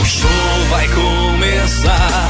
[0.00, 0.30] O show
[0.70, 2.28] vai começar.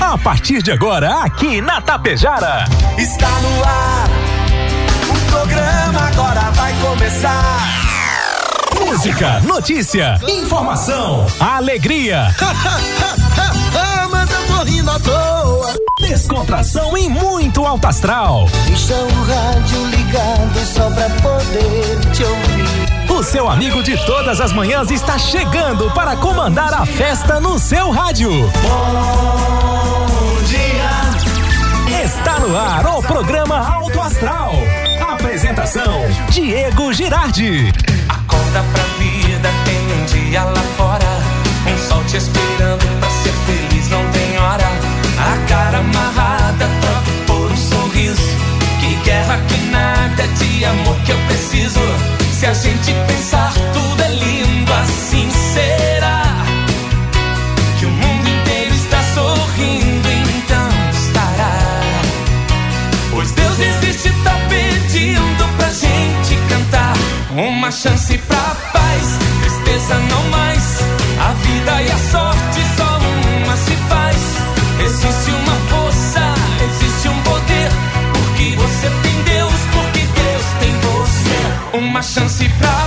[0.00, 2.66] A partir de agora, aqui na Tapejara.
[2.96, 4.08] Está no ar.
[5.10, 7.80] O programa agora vai começar.
[8.86, 12.28] Música, notícia, informação, alegria.
[12.40, 15.79] ah, mas eu tô rindo à toa.
[16.10, 18.48] Descontração e muito alto astral.
[18.66, 23.16] Deixa o rádio ligado só pra poder te ouvir.
[23.16, 27.92] O seu amigo de todas as manhãs está chegando para comandar a festa no seu
[27.92, 28.28] rádio.
[28.28, 30.90] Bom dia.
[32.02, 34.54] Está no ar o programa Alto Astral.
[35.12, 37.72] Apresentação: Diego Girardi.
[38.08, 41.06] Acorda pra vida, tem um dia lá fora.
[41.72, 42.99] Um sol te esperando
[45.30, 48.20] A cara amarrada, troca por um sorriso.
[48.80, 51.80] Que guerra, que nada de amor que eu preciso.
[52.32, 56.22] Se a gente pensar, tudo é lindo, assim será.
[57.78, 61.52] Que o mundo inteiro está sorrindo, então estará.
[63.12, 66.94] Pois Deus existe, tá pedindo pra gente cantar.
[67.36, 70.80] Uma chance pra paz, tristeza não mais.
[71.20, 72.39] A vida e a sorte
[82.00, 82.79] Uma chance pra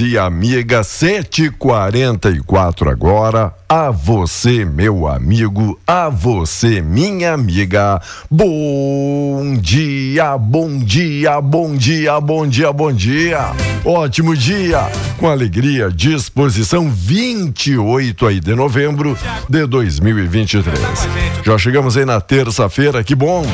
[0.00, 3.54] e amigas, 7h44 agora.
[3.68, 8.00] A você, meu amigo, a você, minha amiga.
[8.30, 13.52] Bom dia, bom dia, bom dia, bom dia, bom dia.
[13.84, 14.88] Ótimo dia,
[15.18, 19.18] com alegria, disposição 28 aí de novembro
[19.48, 20.78] de 2023.
[21.44, 23.44] Já chegamos aí na terça-feira, que bom.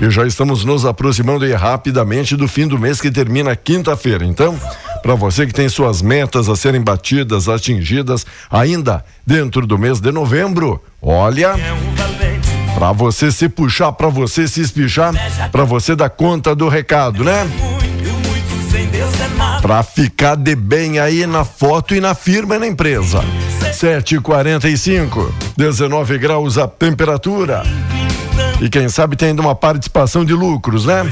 [0.00, 4.24] E já estamos nos aproximando aí rapidamente do fim do mês que termina quinta-feira.
[4.24, 4.58] Então,
[5.04, 10.10] para você que tem suas metas a serem batidas, atingidas ainda dentro do mês de
[10.10, 11.54] novembro, olha,
[12.74, 15.12] para você se puxar, para você se espichar,
[15.52, 17.46] para você dar conta do recado, né?
[19.60, 23.22] Para ficar de bem aí na foto e na firma e na empresa.
[23.74, 27.62] 7h45, 19 graus a temperatura.
[28.58, 31.02] E quem sabe tem ainda uma participação de lucros, né?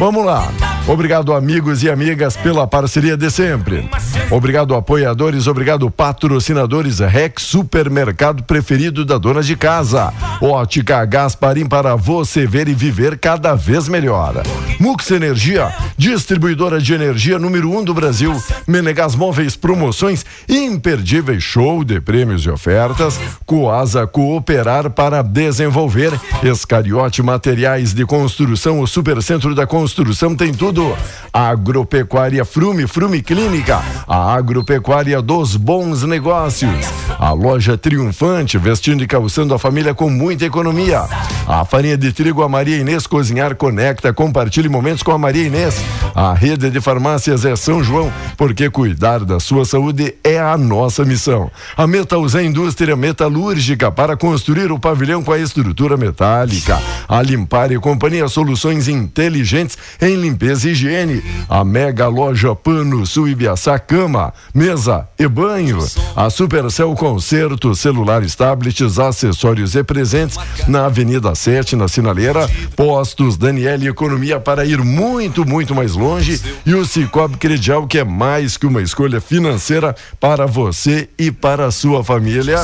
[0.00, 0.50] Vamos lá.
[0.88, 3.86] Obrigado, amigos e amigas, pela parceria de sempre.
[4.30, 10.10] Obrigado, apoiadores, obrigado, patrocinadores Rex Supermercado preferido da dona de casa.
[10.40, 14.42] Ótica Gasparim para você ver e viver cada vez melhor.
[14.80, 18.34] Mux Energia, distribuidora de energia número um do Brasil.
[18.66, 23.20] Menegas Móveis, promoções imperdíveis, show de prêmios e ofertas.
[23.44, 26.10] Coasa Cooperar para desenvolver.
[26.42, 29.89] Escariote Materiais de Construção, o Supercentro da Construção
[30.36, 30.96] tem tudo.
[31.32, 36.86] Agropecuária Frume, Frume Clínica, a agropecuária dos bons negócios.
[37.18, 41.04] A loja triunfante, vestindo e calçando a família com muita economia.
[41.46, 45.76] A farinha de trigo, a Maria Inês Cozinhar Conecta, compartilhe momentos com a Maria Inês.
[46.14, 51.04] A rede de farmácias é São João, porque cuidar da sua saúde é a nossa
[51.04, 51.50] missão.
[51.76, 56.80] A Metalzé Indústria Metalúrgica para construir o pavilhão com a estrutura metálica.
[57.08, 61.22] A Limpar e Companhia Soluções Inteligentes em limpeza e higiene.
[61.48, 65.78] A Mega Loja Pano Sul Ibiaçá Cama, Mesa e Banho.
[66.14, 70.36] A Supercell Concerto, celulares, tablets, acessórios e presentes
[70.66, 72.48] na Avenida 7, na Sinaleira.
[72.76, 76.40] Postos Daniele Economia para ir muito, muito mais longe.
[76.64, 81.66] E o Cicobi Credial, que é mais que uma escolha financeira para você e para
[81.66, 82.60] a sua família.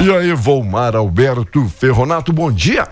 [0.00, 2.88] E aí, Volmar Alberto Ferronato, bom dia.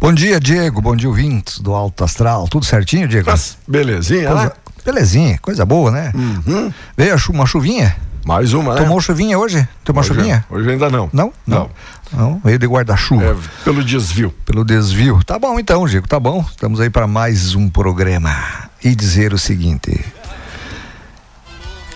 [0.00, 0.80] Bom dia, Diego.
[0.80, 2.46] Bom dia, ouvintes do Alto Astral.
[2.48, 3.30] Tudo certinho, Diego?
[3.30, 4.52] Mas, belezinha, coisa, né?
[4.84, 6.12] Belezinha, coisa boa, né?
[6.14, 6.72] Uhum.
[6.96, 7.96] Veio uma chuvinha?
[8.24, 8.82] Mais uma, né?
[8.82, 9.66] Tomou chuvinha hoje?
[9.82, 10.44] Tomou hoje, chuvinha?
[10.50, 11.08] Hoje ainda não.
[11.12, 11.32] Não?
[11.46, 11.70] Não.
[12.12, 13.24] Não, veio de guarda-chuva.
[13.24, 14.34] É, pelo desvio.
[14.44, 15.22] Pelo desvio.
[15.24, 16.44] Tá bom então, Diego, tá bom.
[16.48, 18.34] Estamos aí para mais um programa.
[18.82, 20.04] E dizer o seguinte.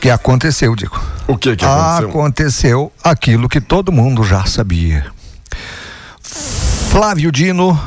[0.00, 1.00] Que aconteceu, Diego.
[1.29, 2.08] O que que aconteceu?
[2.08, 5.06] Aconteceu aquilo que todo mundo já sabia.
[6.93, 7.81] Flávio Dino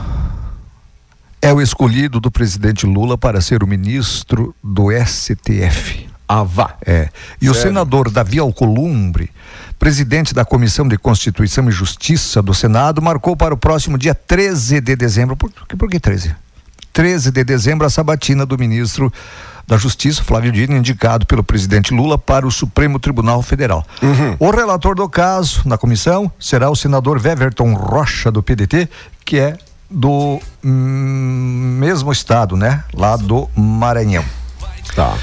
[1.40, 6.10] é o escolhido do presidente Lula para ser o ministro do STF.
[6.28, 6.76] Ah, vá.
[6.84, 7.10] É.
[7.40, 7.70] E o Sério?
[7.70, 9.30] senador Davi Alcolumbre,
[9.78, 14.82] presidente da Comissão de Constituição e Justiça do Senado, marcou para o próximo dia 13
[14.82, 15.38] de dezembro.
[15.38, 16.36] Por, por que 13?
[16.92, 19.14] 13 de dezembro, a sabatina do ministro
[19.68, 23.86] da Justiça, Flávio Dino, indicado pelo presidente Lula para o Supremo Tribunal Federal.
[24.40, 28.90] O relator do caso na comissão será o senador Weverton Rocha, do PDT,
[29.24, 29.58] que é
[29.90, 32.84] do hum, mesmo estado, né?
[32.94, 34.26] Lá do Maranhão.
[34.96, 35.16] Tá.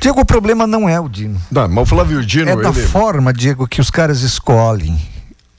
[0.00, 1.40] Diego, o problema não é o Dino.
[1.50, 4.98] Não, mas o Flávio Dino, É da ele, forma, Diego, que os caras escolhem.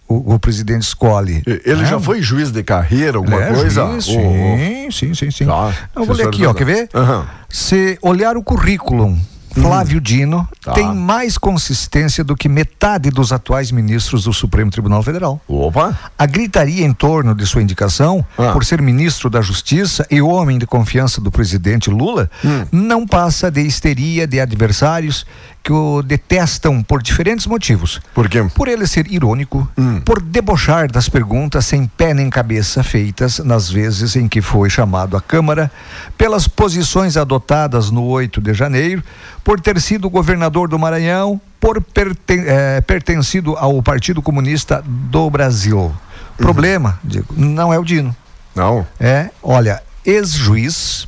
[0.08, 1.44] O, o presidente escolhe.
[1.46, 1.86] ele né?
[1.86, 3.86] já foi juiz de carreira, alguma É, coisa?
[3.88, 4.58] juiz, Ô, ô.
[4.58, 5.46] sim, sim, sim, sim.
[5.46, 5.74] Tá.
[5.96, 6.90] Eu vou ler aqui, ó, quer ver?
[6.94, 7.26] Aham.
[7.50, 9.18] Se olhar o currículo,
[9.54, 10.74] Flávio Dino Tá.
[10.74, 15.42] tem mais consistência do que metade dos atuais ministros do Supremo Tribunal Federal.
[15.48, 15.98] Opa.
[16.18, 18.52] A gritaria em torno de sua indicação, Ah.
[18.52, 22.66] por ser ministro da Justiça e homem de confiança do presidente Lula, Hum.
[22.72, 25.26] não passa de histeria de adversários
[25.68, 28.00] que o detestam por diferentes motivos.
[28.14, 28.42] Por quê?
[28.56, 30.00] Por ele ser irônico, Hum.
[30.00, 35.18] por debochar das perguntas sem pé nem cabeça feitas nas vezes em que foi chamado
[35.18, 35.70] à Câmara,
[36.18, 39.04] pelas posições adotadas no 8 de janeiro,
[39.44, 45.80] por ter sido governador do Maranhão, por perten eh, pertencido ao Partido Comunista do Brasil.
[45.80, 45.94] Uhum.
[46.38, 48.16] Problema, digo, não é o Dino.
[48.56, 48.88] Não.
[48.98, 51.06] É, olha, ex-juiz,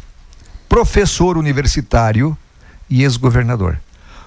[0.68, 2.38] professor universitário
[2.90, 3.80] e ex-governador.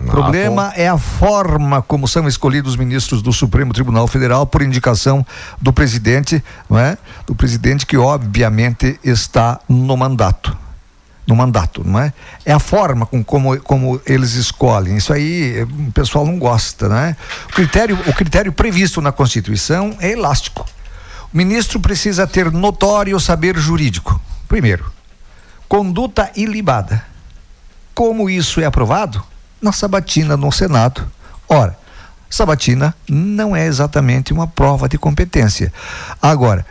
[0.04, 4.46] O Ah, problema é a forma como são escolhidos os ministros do Supremo Tribunal Federal
[4.46, 5.24] por indicação
[5.60, 6.98] do presidente, não é?
[7.26, 10.56] Do presidente que obviamente está no mandato.
[11.24, 12.12] No mandato, não é?
[12.44, 14.96] É a forma com como, como eles escolhem.
[14.96, 17.16] Isso aí eh, o pessoal não gosta, né?
[17.48, 20.66] O critério, o critério previsto na Constituição é elástico.
[21.32, 24.20] O ministro precisa ter notório saber jurídico.
[24.48, 24.92] Primeiro,
[25.68, 27.04] conduta ilibada.
[27.94, 29.22] Como isso é aprovado?
[29.62, 31.08] Na sabatina no Senado.
[31.48, 31.78] Ora,
[32.28, 35.72] sabatina não é exatamente uma prova de competência.
[36.20, 36.66] Agora,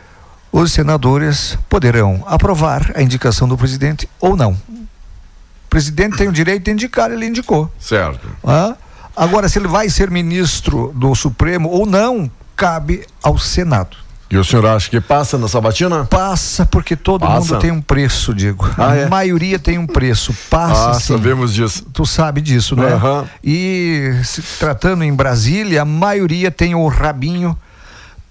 [0.51, 4.51] os senadores poderão aprovar a indicação do presidente ou não.
[4.51, 7.71] O presidente tem o direito de indicar, ele indicou.
[7.79, 8.27] Certo.
[8.43, 8.75] Ah,
[9.15, 13.97] Agora, se ele vai ser ministro do Supremo ou não, cabe ao Senado.
[14.31, 16.05] E o senhor acha que passa na sabatina?
[16.05, 17.53] Passa porque todo Passa.
[17.53, 18.65] mundo tem um preço, Diego.
[18.77, 19.09] Ah, a é?
[19.09, 20.33] maioria tem um preço.
[20.49, 21.13] Passa ah, sim.
[21.13, 21.83] sabemos disso.
[21.91, 22.93] Tu sabe disso, né?
[22.93, 23.25] Aham.
[23.43, 27.57] E se tratando em Brasília, a maioria tem o rabinho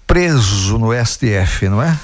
[0.07, 1.95] preso no STF, não é?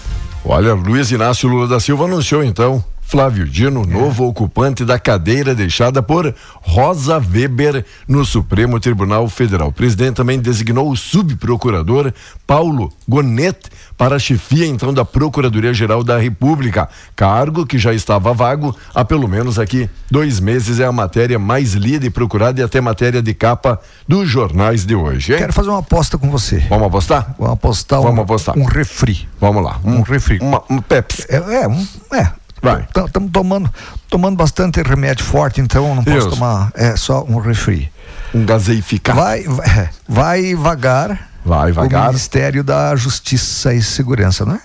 [0.46, 3.86] Olha, Luiz Inácio Lula da Silva anunciou então Flávio Dino, É.
[3.88, 9.70] novo ocupante da cadeira deixada por Rosa Weber no Supremo Tribunal Federal.
[9.70, 12.12] O presidente também designou o subprocurador
[12.46, 13.58] Paulo Gonet
[13.98, 19.28] para a chefia então da Procuradoria-Geral da República, cargo que já estava vago há pelo
[19.28, 20.80] menos aqui dois meses.
[20.80, 24.94] É a matéria mais lida e procurada e até matéria de capa dos jornais de
[24.96, 25.32] hoje.
[25.32, 25.40] hein?
[25.40, 26.60] Quero fazer uma aposta com você.
[26.70, 27.34] Vamos apostar?
[27.40, 28.58] Vamos apostar Vamos um, apostar.
[28.58, 29.28] um refri.
[29.40, 29.80] Vamos lá.
[29.84, 30.40] Um refri.
[30.42, 31.26] Uma, um Pepsi.
[31.30, 32.32] É, é, um, é.
[32.62, 32.88] Vai.
[33.06, 33.74] Estamos tomando,
[34.10, 36.30] tomando bastante remédio forte, então não posso Isso.
[36.30, 36.72] tomar.
[36.76, 37.92] É só um refri.
[38.34, 39.20] Um gaseificado.
[39.20, 41.30] Vai, vai, vai vagar.
[41.46, 42.04] Vai vagar.
[42.04, 44.62] O Ministério da Justiça e Segurança, não é?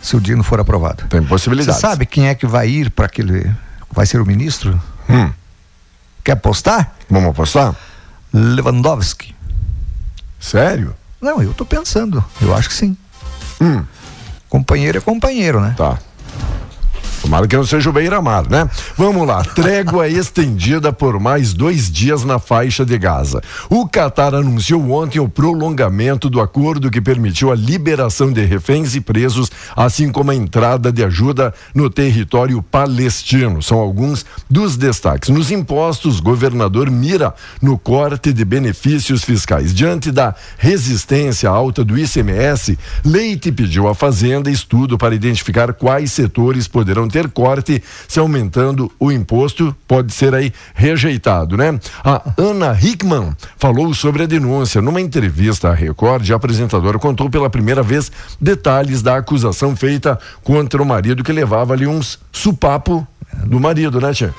[0.00, 1.04] Se o Dino for aprovado.
[1.08, 1.80] Tem Você possibilidades.
[1.80, 3.50] sabe quem é que vai ir para aquele.
[3.92, 4.80] Vai ser o ministro?
[5.08, 5.30] Hum.
[6.22, 6.92] Quer apostar?
[7.08, 7.74] Vamos apostar?
[8.32, 9.34] Lewandowski.
[10.38, 10.94] Sério?
[11.20, 12.24] Não, eu tô pensando.
[12.40, 12.96] Eu acho que sim.
[13.60, 13.84] Hum.
[14.48, 15.74] Companheiro é companheiro, né?
[15.76, 15.98] Tá.
[17.22, 18.68] Tomara que não seja o Beira-Mar, né?
[18.96, 19.44] Vamos lá.
[19.44, 23.42] Trégua estendida por mais dois dias na faixa de Gaza.
[23.68, 29.00] O Catar anunciou ontem o prolongamento do acordo que permitiu a liberação de reféns e
[29.00, 33.62] presos, assim como a entrada de ajuda no território palestino.
[33.62, 35.28] São alguns dos destaques.
[35.28, 39.74] Nos impostos, governador mira no corte de benefícios fiscais.
[39.74, 46.66] Diante da resistência alta do ICMS, Leite pediu à Fazenda estudo para identificar quais setores
[46.66, 51.78] poderão ter corte se aumentando o imposto, pode ser aí rejeitado, né?
[52.04, 54.80] A Ana Hickman falou sobre a denúncia.
[54.80, 60.82] Numa entrevista à Record, a apresentadora contou pela primeira vez detalhes da acusação feita contra
[60.82, 63.06] o marido que levava ali uns supapo
[63.44, 64.34] do marido, né, tia?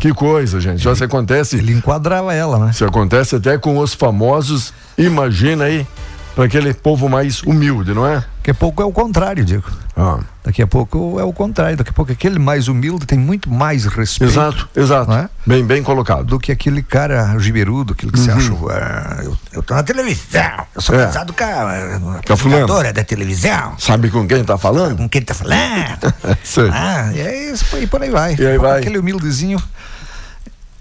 [0.00, 0.82] Que coisa, gente.
[0.82, 1.56] Só se acontece.
[1.56, 2.72] Ele enquadrava ela, né?
[2.72, 5.86] Se acontece até com os famosos, imagina aí,
[6.34, 8.24] para aquele povo mais humilde, não é?
[8.42, 9.70] Daqui a pouco é o contrário, Diego.
[9.96, 10.18] Ah.
[10.42, 11.76] Daqui a pouco é o contrário.
[11.76, 14.32] Daqui a pouco aquele mais humilde tem muito mais respeito.
[14.32, 15.12] Exato, exato.
[15.12, 15.28] É?
[15.46, 16.24] Bem, bem colocado.
[16.24, 18.24] Do que aquele cara giberudo, aquele que Uhum.
[18.24, 18.52] você acha.
[18.72, 20.66] "Ah, eu, eu tô na televisão.
[20.74, 21.04] Eu sou É.
[21.06, 23.78] casado com a, Com a apresentadora da televisão.
[23.78, 24.96] Sabe com quem tá falando?
[24.96, 26.12] Com quem tá falando?
[26.42, 26.68] Sei.
[26.72, 28.34] ah, e é isso, e por aí vai.
[28.36, 28.80] E aí vai.
[28.80, 29.62] Aquele humildezinho.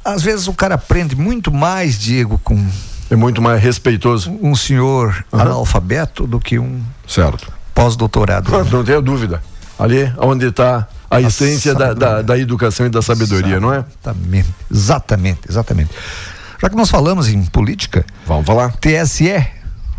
[0.03, 2.55] Às vezes o cara aprende muito mais, Diego, com
[3.11, 4.31] É muito mais respeitoso.
[4.41, 7.51] um senhor analfabeto do que um Certo.
[7.75, 8.49] pós-doutorado.
[8.71, 9.43] Não tenha dúvida.
[9.77, 13.83] Ali onde está a, essência da, da, da educação e da sabedoria, não é?
[14.01, 15.89] Exatamente, exatamente, exatamente.
[16.61, 18.71] Já que nós falamos em política, Vamos falar.
[18.77, 19.45] TSE,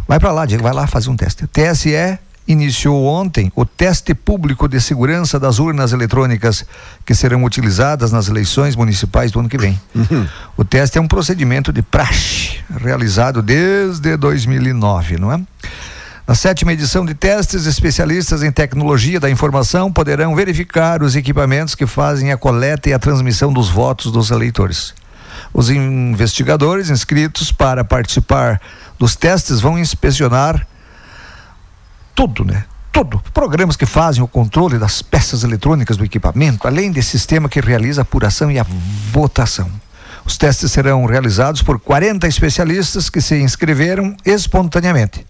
[0.09, 1.47] vai para lá, Diego, vai lá fazer um teste.
[1.49, 6.65] TSE iniciou ontem o teste público de segurança das urnas eletrônicas
[7.05, 9.81] que serão utilizadas nas eleições municipais do ano que vem.
[10.57, 15.41] O teste é um procedimento de praxe realizado desde 2009, não é?
[16.27, 21.87] Na sétima edição de testes, especialistas em tecnologia da informação poderão verificar os equipamentos que
[21.87, 24.95] fazem a coleta e a transmissão dos votos dos eleitores.
[25.53, 28.61] Os investigadores inscritos para participar
[28.99, 30.67] dos testes vão inspecionar
[32.15, 32.65] tudo, né?
[32.93, 33.23] Tudo.
[33.33, 38.01] Programas que fazem o controle das peças eletrônicas do equipamento, além desse sistema que realiza
[38.01, 38.67] a apuração e a
[39.11, 39.71] votação.
[40.25, 45.27] Os testes serão realizados por 40 especialistas que se inscreveram espontaneamente.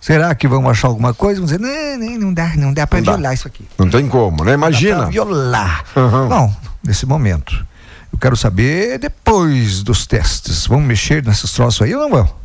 [0.00, 1.40] Será que vão achar alguma coisa?
[1.40, 3.12] Vão dizer, não, não, não dá, não dá para Não dá.
[3.12, 3.66] violar isso aqui.
[3.78, 4.50] Não tem como, né?
[4.50, 4.96] Dá Imagina.
[5.02, 5.84] pra violar.
[5.96, 6.28] Uhum.
[6.28, 7.64] Não, nesse momento.
[8.12, 10.66] Eu quero saber depois dos testes.
[10.66, 12.41] Vão mexer nesses troços aí ou não vão?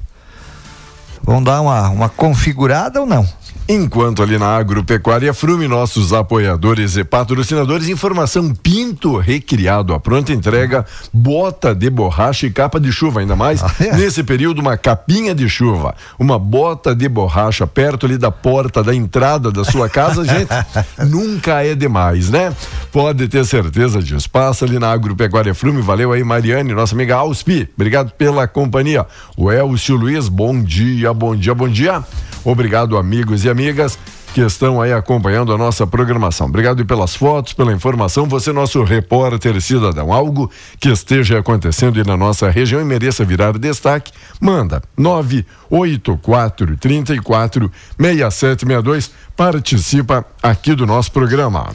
[1.27, 3.27] Vão dar uma, uma configurada ou não?
[3.69, 10.85] Enquanto ali na Agropecuária Frume, nossos apoiadores e patrocinadores, informação Pinto recriado, a pronta entrega,
[11.11, 13.97] bota de borracha e capa de chuva, ainda mais Ah, é?
[13.97, 18.95] nesse período uma capinha de chuva, uma bota de borracha perto ali da porta da
[18.95, 20.47] entrada da sua casa, gente,
[21.05, 22.55] nunca é demais, né?
[22.89, 24.29] Pode ter certeza disso.
[24.29, 29.05] Passa ali na Agropecuária Frume, valeu aí Mariane, nossa amiga Auspi, obrigado pela companhia.
[29.35, 32.01] O Elcio Luiz, bom dia, bom dia, bom dia.
[32.45, 33.56] Obrigado, amigos e amigas
[34.33, 36.45] que estão aí acompanhando a nossa programação.
[36.45, 38.27] Obrigado pelas fotos, pela informação.
[38.27, 40.13] Você, nosso repórter cidadão.
[40.13, 47.71] Algo que esteja acontecendo aí na nossa região e mereça virar destaque, manda 984 34
[47.99, 49.11] 6762.
[49.35, 51.71] Participa aqui do nosso programa.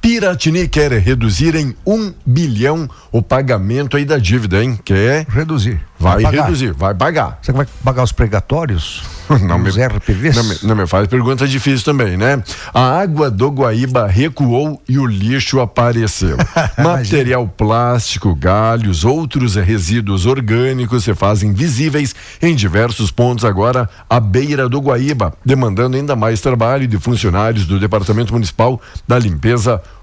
[0.00, 4.78] Piratini quer reduzir em um bilhão o pagamento aí da dívida, hein?
[4.84, 5.26] Quer?
[5.28, 5.80] Reduzir.
[5.98, 6.44] Vai pagar.
[6.44, 7.38] reduzir, vai pagar.
[7.40, 9.19] Você vai pagar os pregatórios?
[9.46, 10.36] Não me, RPVs?
[10.36, 12.42] não, me, não me faz pergunta difícil também, né?
[12.74, 16.36] A água do Guaíba recuou e o lixo apareceu.
[16.78, 24.68] Material plástico, galhos, outros resíduos orgânicos se fazem visíveis em diversos pontos agora à beira
[24.68, 29.99] do Guaíba, demandando ainda mais trabalho de funcionários do Departamento Municipal da Limpeza Urbana,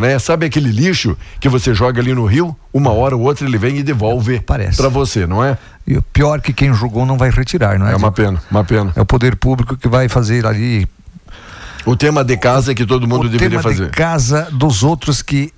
[0.00, 0.18] né?
[0.18, 3.78] Sabe aquele lixo que você joga ali no rio, uma hora ou outra ele vem
[3.78, 5.58] e devolve para você, não é?
[5.86, 7.92] E o pior que quem julgou não vai retirar, não é?
[7.92, 8.92] É uma pena, uma pena.
[8.94, 10.88] É o poder público que vai fazer ali
[11.84, 13.82] O tema de casa é que todo mundo o deveria tema fazer.
[13.82, 13.90] Uhum.
[13.90, 15.52] de casa dos outros que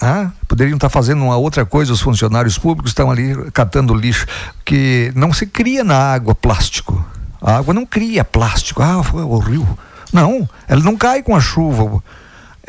[0.00, 4.26] ah, poderiam estar fazendo uma outra coisa, os funcionários públicos estão ali catando lixo,
[4.64, 7.04] que não se cria na água plástico.
[7.40, 8.82] A água não cria plástico.
[8.82, 9.66] Ah, foi o rio.
[10.12, 12.02] Não, ela não cai com a chuva.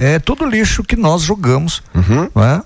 [0.04, 2.28] É todo lixo que nós jogamos, Uhum.
[2.34, 2.62] não é?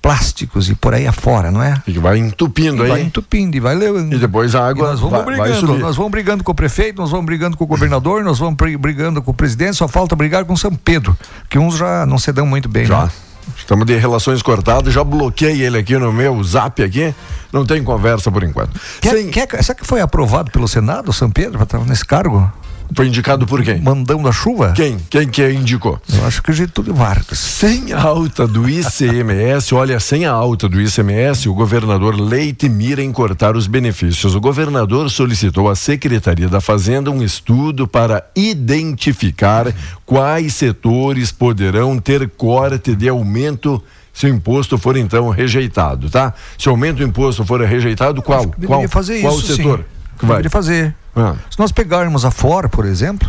[0.00, 1.82] Plásticos e por aí afora, não é?
[1.84, 2.88] E que vai entupindo E aí.
[2.90, 4.12] vai entupindo e vai levando.
[4.14, 5.80] E depois a E água nós vamos vai, vai brigando, subir.
[5.82, 8.76] nós vamos brigando com o prefeito, nós vamos brigando com o governador, nós vamos bri-
[8.76, 11.16] brigando com o presidente, só falta brigar com São Pedro,
[11.50, 13.04] que uns já não se dão muito bem, Já.
[13.06, 13.10] né?
[13.56, 17.12] Estamos de relações cortadas, já bloqueei ele aqui no meu zap aqui.
[17.52, 18.78] Não tem conversa por enquanto.
[19.00, 22.50] Quer, Sem- quer, será que foi aprovado pelo Senado, São Pedro, para estar nesse cargo?
[22.94, 23.80] Foi indicado por quem?
[23.80, 24.72] Mandão da chuva?
[24.72, 24.98] Quem?
[25.10, 26.00] Quem que indicou?
[26.12, 27.38] Eu acho que Getúlio Vargas.
[27.38, 33.02] Sem a alta do ICMS, olha, sem a alta do ICMS, o governador Leite mira
[33.02, 34.34] em cortar os benefícios.
[34.34, 39.72] O governador solicitou à Secretaria da Fazenda um estudo para identificar
[40.04, 46.32] quais setores poderão ter corte de aumento se o imposto for então rejeitado, tá?
[46.56, 48.50] Se o aumento do imposto for rejeitado, qual?
[48.66, 49.95] Qual, fazer qual isso, setor sim.
[50.18, 50.42] Que vai?
[50.48, 50.94] Fazer.
[51.14, 51.34] Ah.
[51.50, 53.28] Se nós pegarmos a fora, por exemplo,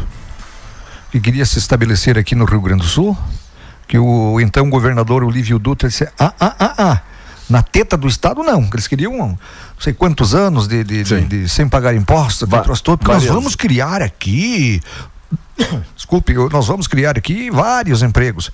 [1.11, 3.17] que queria se estabelecer aqui no Rio Grande do Sul,
[3.87, 7.01] que o então governador Olívio Dutra disse: ah, ah, ah, ah.
[7.49, 8.67] Na teta do Estado, não.
[8.73, 9.39] Eles queriam não
[9.79, 13.55] sei quantos anos de, de, de, de sem pagar impostos, Va todo, porque nós vamos
[13.55, 14.81] criar aqui.
[15.95, 18.51] Desculpe, nós vamos criar aqui vários empregos.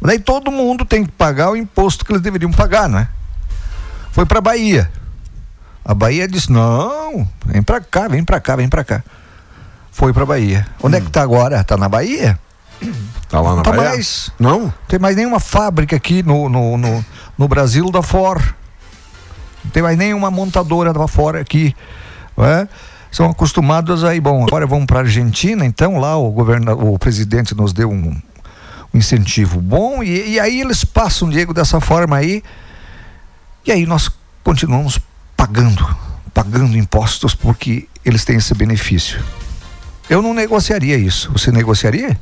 [0.00, 3.08] Daí todo mundo tem que pagar o imposto que eles deveriam pagar, não é?
[4.12, 4.90] Foi para Bahia.
[5.88, 9.02] A Bahia disse: "Não, vem para cá, vem para cá, vem para cá".
[9.90, 10.66] Foi para Bahia.
[10.82, 10.98] Onde hum.
[10.98, 11.64] é que tá agora?
[11.64, 12.38] Tá na Bahia?
[13.28, 13.88] Tá lá na tá Bahia?
[13.88, 14.72] Mais, não?
[14.86, 17.04] Tem mais nenhuma fábrica aqui no, no, no,
[17.36, 18.54] no Brasil da Ford.
[19.64, 21.74] Não tem mais nenhuma montadora da Ford aqui.
[22.38, 22.68] É?
[23.10, 27.72] São acostumados aí, bom, agora vamos para Argentina, então lá o governo, o presidente nos
[27.72, 28.10] deu um,
[28.94, 32.42] um incentivo bom e, e aí eles passam, Diego, dessa forma aí.
[33.66, 34.08] E aí nós
[34.44, 35.00] continuamos
[35.38, 35.96] pagando,
[36.34, 39.22] pagando impostos porque eles têm esse benefício.
[40.10, 41.30] Eu não negociaria isso.
[41.32, 42.20] Você negociaria?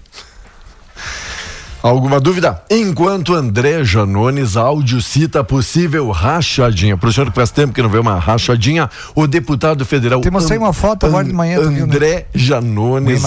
[1.83, 2.62] Alguma dúvida?
[2.71, 6.97] Enquanto André Janones, áudio cita possível rachadinha.
[6.97, 10.21] Para o senhor que faz tempo que não vê uma rachadinha, o deputado federal.
[10.21, 11.61] Temos aí uma foto agora de manhã.
[11.61, 13.23] André Janones,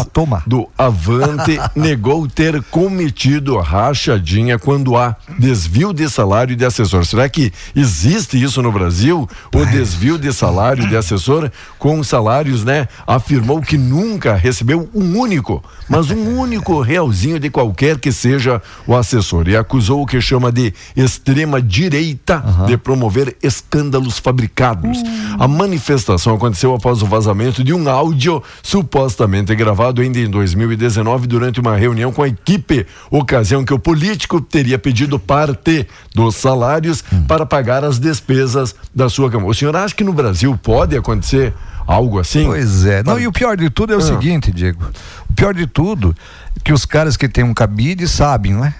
[0.45, 7.05] do Avante, negou ter cometido rachadinha quando há desvio de salário de assessor.
[7.05, 9.27] Será que existe isso no Brasil?
[9.53, 12.87] O desvio de salário de assessor com salários, né?
[13.05, 18.61] Afirmou que nunca recebeu um único, mas um único realzinho de qualquer que seja seja
[18.87, 22.65] o assessor e acusou o que chama de extrema direita uhum.
[22.65, 24.97] de promover escândalos fabricados.
[24.97, 25.35] Uhum.
[25.37, 31.59] A manifestação aconteceu após o vazamento de um áudio supostamente gravado ainda em 2019 durante
[31.59, 37.23] uma reunião com a equipe, ocasião que o político teria pedido parte dos salários uhum.
[37.25, 39.51] para pagar as despesas da sua campanha.
[39.51, 41.53] O senhor acha que no Brasil pode acontecer
[41.85, 42.45] algo assim?
[42.45, 43.03] Pois é.
[43.03, 44.01] Não, e o pior de tudo é o ah.
[44.01, 44.85] seguinte, Diego.
[45.29, 46.15] O pior de tudo
[46.63, 48.73] que os caras que têm um cabide sabem, não é?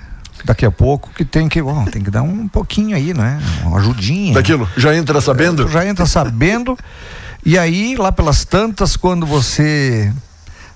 [0.45, 3.39] Daqui a pouco que tem que, bom, tem que dar um pouquinho aí, não é?
[3.63, 4.33] Uma ajudinha.
[4.33, 5.67] Daquilo, já entra sabendo?
[5.67, 6.77] Já entra sabendo.
[7.45, 10.13] e aí, lá pelas tantas, quando você,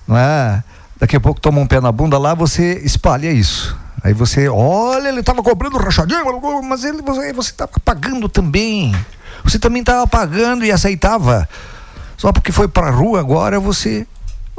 [0.06, 0.62] não é?
[0.98, 3.76] Daqui a pouco toma um pé na bunda lá, você espalha isso.
[4.02, 6.24] Aí você, olha, ele estava cobrando rachadinho,
[6.62, 8.94] mas ele, você estava pagando também.
[9.42, 11.48] Você também estava pagando e aceitava.
[12.16, 14.06] Só porque foi para a rua agora você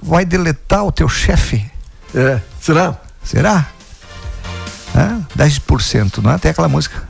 [0.02, 1.75] vai deletar o teu chefe.
[2.16, 2.96] É, será?
[3.22, 3.68] Será?
[4.96, 6.38] É, 10%, não é?
[6.38, 7.04] Tem aquela música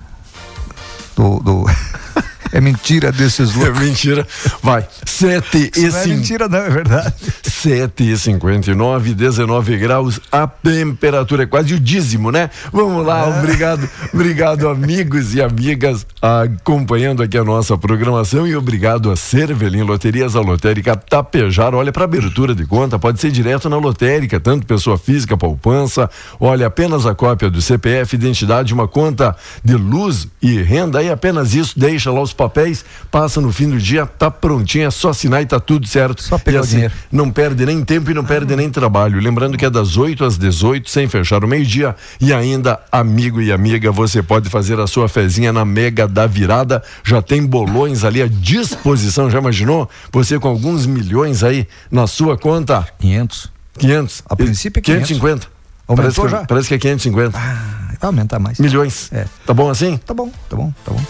[1.15, 1.65] do, do
[2.55, 3.77] É mentira desses loucos.
[3.77, 4.25] É mentira.
[4.63, 4.87] Vai.
[5.05, 7.13] 7 e Não é mentira, não, é verdade.
[7.43, 10.21] 7 e 59, 19 graus.
[10.31, 12.49] A temperatura é quase o dízimo, né?
[12.71, 13.39] Vamos lá, é.
[13.39, 20.33] obrigado, obrigado, amigos e amigas, acompanhando aqui a nossa programação e obrigado a Cervelim Loterias,
[20.37, 21.75] a Lotérica Tapejar.
[21.75, 26.09] Olha, para abertura de conta, pode ser direto na lotérica, tanto pessoa física, poupança.
[26.39, 31.53] Olha, apenas a cópia do CPF, identidade, uma conta de luz e renda e apenas
[31.53, 35.41] isso, deixa lá os papéis, passa no fim do dia, tá prontinho, é só assinar
[35.41, 36.21] e tá tudo certo.
[36.21, 36.93] Só pegar assim, dinheiro.
[37.11, 38.25] Não perde nem tempo e não ah.
[38.25, 39.19] perde nem trabalho.
[39.19, 41.95] Lembrando que é das 8 às 18, sem fechar o meio-dia.
[42.19, 46.83] E ainda, amigo e amiga, você pode fazer a sua fezinha na Mega da Virada.
[47.03, 49.89] Já tem bolões ali à disposição, já imaginou?
[50.11, 52.87] Você com alguns milhões aí na sua conta?
[52.99, 53.51] 500.
[53.77, 54.23] 500.
[54.29, 55.07] A princípio é 500.
[55.07, 55.47] 550.
[55.87, 56.45] Aumentou parece que, já?
[56.45, 57.37] Parece que é 550.
[57.37, 58.59] Ah, vai aumentar mais.
[58.59, 59.11] Milhões.
[59.11, 59.25] É.
[59.45, 59.97] Tá bom assim?
[59.97, 61.01] Tá bom, tá bom, tá bom.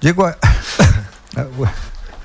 [0.00, 0.22] Digo,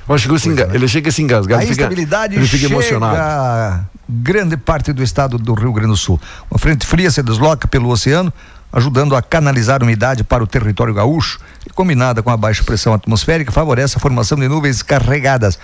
[0.09, 0.69] Acho que enga...
[0.73, 1.59] ele chega a se engasgar.
[1.59, 3.86] A ele fica, instabilidade ele fica emocionado.
[4.07, 6.19] grande parte do estado do Rio Grande do Sul.
[6.51, 8.31] Uma frente fria se desloca pelo oceano,
[8.71, 13.51] ajudando a canalizar umidade para o território gaúcho e combinada com a baixa pressão atmosférica
[13.51, 15.57] favorece a formação de nuvens carregadas.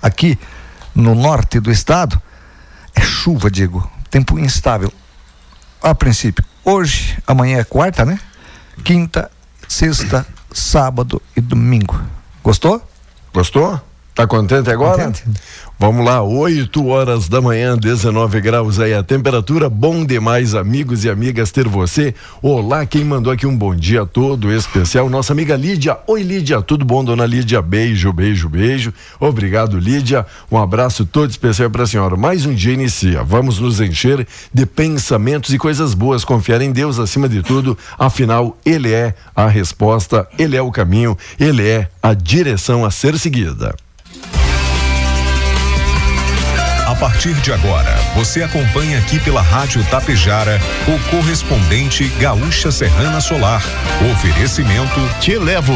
[0.00, 0.38] Aqui
[0.94, 2.20] no norte do estado
[2.94, 4.92] é chuva, digo, tempo instável.
[5.82, 8.18] A princípio, hoje, amanhã é quarta, né?
[8.82, 9.30] Quinta,
[9.68, 12.00] sexta, sábado e domingo.
[12.42, 12.80] Gostou?
[13.32, 13.80] Gostou?
[14.14, 15.06] Tá contente agora?
[15.06, 15.24] Contente.
[15.76, 19.68] Vamos lá, 8 horas da manhã, 19 graus aí a temperatura.
[19.68, 22.14] Bom demais, amigos e amigas, ter você.
[22.40, 25.98] Olá, quem mandou aqui um bom dia todo especial, nossa amiga Lídia.
[26.06, 27.60] Oi, Lídia, tudo bom, dona Lídia?
[27.60, 28.94] Beijo, beijo, beijo.
[29.18, 30.24] Obrigado, Lídia.
[30.48, 32.16] Um abraço todo especial para a senhora.
[32.16, 33.24] Mais um dia inicia.
[33.24, 34.24] Vamos nos encher
[34.54, 36.24] de pensamentos e coisas boas.
[36.24, 37.76] Confiar em Deus acima de tudo.
[37.98, 43.18] Afinal, Ele é a resposta, Ele é o caminho, Ele é a direção a ser
[43.18, 43.74] seguida.
[46.86, 53.62] A partir de agora, você acompanha aqui pela Rádio Tapejara o correspondente Gaúcha Serrana Solar.
[54.12, 55.72] Oferecimento Te Levo.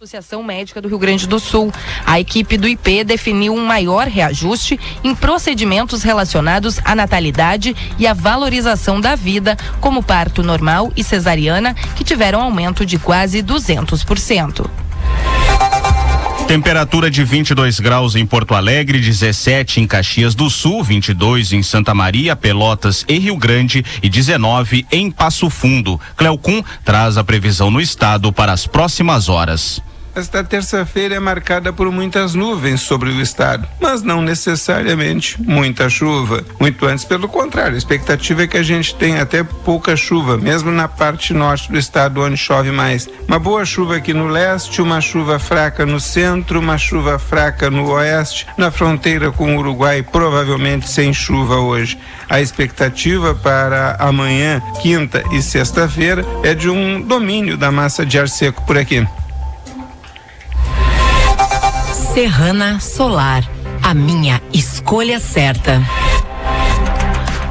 [0.00, 1.70] Associação Médica do Rio Grande do Sul.
[2.06, 8.14] A equipe do IP definiu um maior reajuste em procedimentos relacionados à natalidade e à
[8.14, 14.70] valorização da vida, como parto normal e cesariana, que tiveram aumento de quase 200%.
[16.48, 21.92] Temperatura de 22 graus em Porto Alegre, 17 em Caxias do Sul, 22 em Santa
[21.92, 26.00] Maria, Pelotas e Rio Grande e 19 em Passo Fundo.
[26.16, 29.82] Cleocum traz a previsão no estado para as próximas horas.
[30.18, 36.44] Esta terça-feira é marcada por muitas nuvens sobre o estado, mas não necessariamente muita chuva.
[36.58, 40.72] Muito antes, pelo contrário, a expectativa é que a gente tenha até pouca chuva, mesmo
[40.72, 43.08] na parte norte do estado onde chove mais.
[43.28, 47.88] Uma boa chuva aqui no leste, uma chuva fraca no centro, uma chuva fraca no
[47.92, 51.96] oeste, na fronteira com o Uruguai, provavelmente sem chuva hoje.
[52.28, 58.28] A expectativa para amanhã, quinta e sexta-feira é de um domínio da massa de ar
[58.28, 59.06] seco por aqui.
[62.18, 63.48] Serrana Solar,
[63.80, 65.80] a minha escolha certa.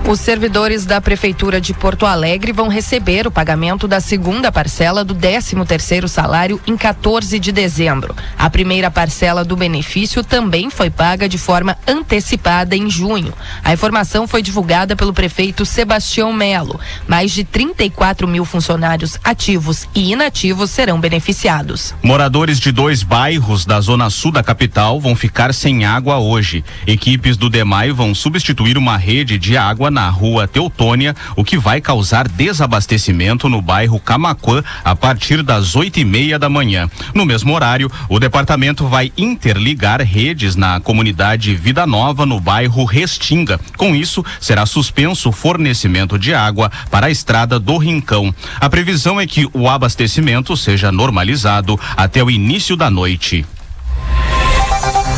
[0.07, 5.13] Os servidores da Prefeitura de Porto Alegre vão receber o pagamento da segunda parcela do
[5.13, 8.15] 13º salário em 14 de dezembro.
[8.39, 13.33] A primeira parcela do benefício também foi paga de forma antecipada em junho.
[13.61, 16.79] A informação foi divulgada pelo prefeito Sebastião Melo.
[17.05, 21.93] Mais de 34 mil funcionários ativos e inativos serão beneficiados.
[22.01, 26.63] Moradores de dois bairros da zona sul da capital vão ficar sem água hoje.
[26.87, 31.81] Equipes do DEMAI vão substituir uma rede de água na rua Teutônia, o que vai
[31.81, 36.87] causar desabastecimento no bairro Camaquã a partir das oito e meia da manhã.
[37.15, 43.59] No mesmo horário, o departamento vai interligar redes na comunidade Vida Nova, no bairro Restinga.
[43.75, 48.31] Com isso, será suspenso o fornecimento de água para a estrada do Rincão.
[48.61, 53.43] A previsão é que o abastecimento seja normalizado até o início da noite.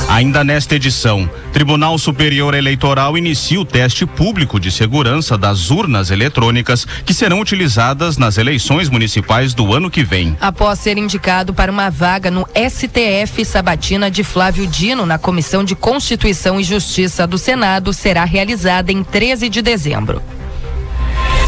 [0.09, 6.83] Ainda nesta edição, Tribunal Superior Eleitoral inicia o teste público de segurança das urnas eletrônicas
[7.05, 10.35] que serão utilizadas nas eleições municipais do ano que vem.
[10.41, 15.75] Após ser indicado para uma vaga no STF Sabatina de Flávio Dino na Comissão de
[15.75, 20.23] Constituição e Justiça do Senado, será realizada em 13 de dezembro.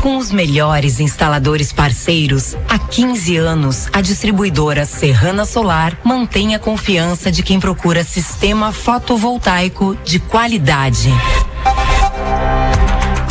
[0.02, 7.32] Com os melhores instaladores parceiros, há 15 anos, a distribuidora Serrana Solar mantém a confiança
[7.32, 11.10] de quem procura sistema fotovoltaico de qualidade.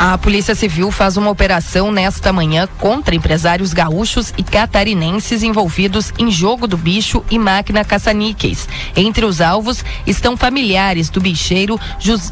[0.03, 6.31] A Polícia Civil faz uma operação nesta manhã contra empresários gaúchos e catarinenses envolvidos em
[6.31, 8.67] jogo do bicho e máquina caça-níqueis.
[8.97, 11.79] Entre os alvos estão familiares do bicheiro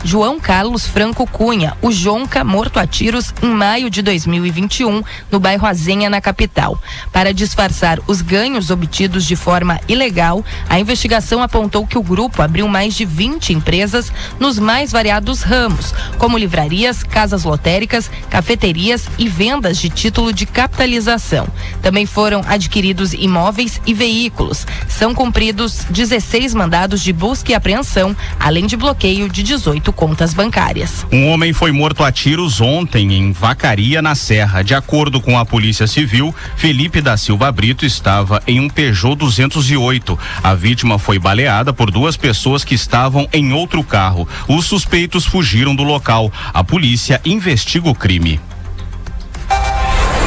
[0.02, 5.66] João Carlos Franco Cunha, o Jonca, morto a tiros em maio de 2021, no bairro
[5.66, 6.80] Azenha, na capital.
[7.12, 12.66] Para disfarçar os ganhos obtidos de forma ilegal, a investigação apontou que o grupo abriu
[12.66, 19.28] mais de 20 empresas nos mais variados ramos, como livrarias, casas lotéricas lotéricas, cafeterias e
[19.28, 21.48] vendas de título de capitalização.
[21.82, 24.64] Também foram adquiridos imóveis e veículos.
[24.88, 31.04] São cumpridos 16 mandados de busca e apreensão, além de bloqueio de 18 contas bancárias.
[31.10, 34.62] Um homem foi morto a tiros ontem em Vacaria, na Serra.
[34.62, 40.16] De acordo com a Polícia Civil, Felipe da Silva Brito estava em um Peugeot 208.
[40.44, 44.28] A vítima foi baleada por duas pessoas que estavam em outro carro.
[44.46, 46.32] Os suspeitos fugiram do local.
[46.54, 48.38] A polícia investiga investiga o crime.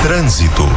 [0.02, 0.68] Trânsito.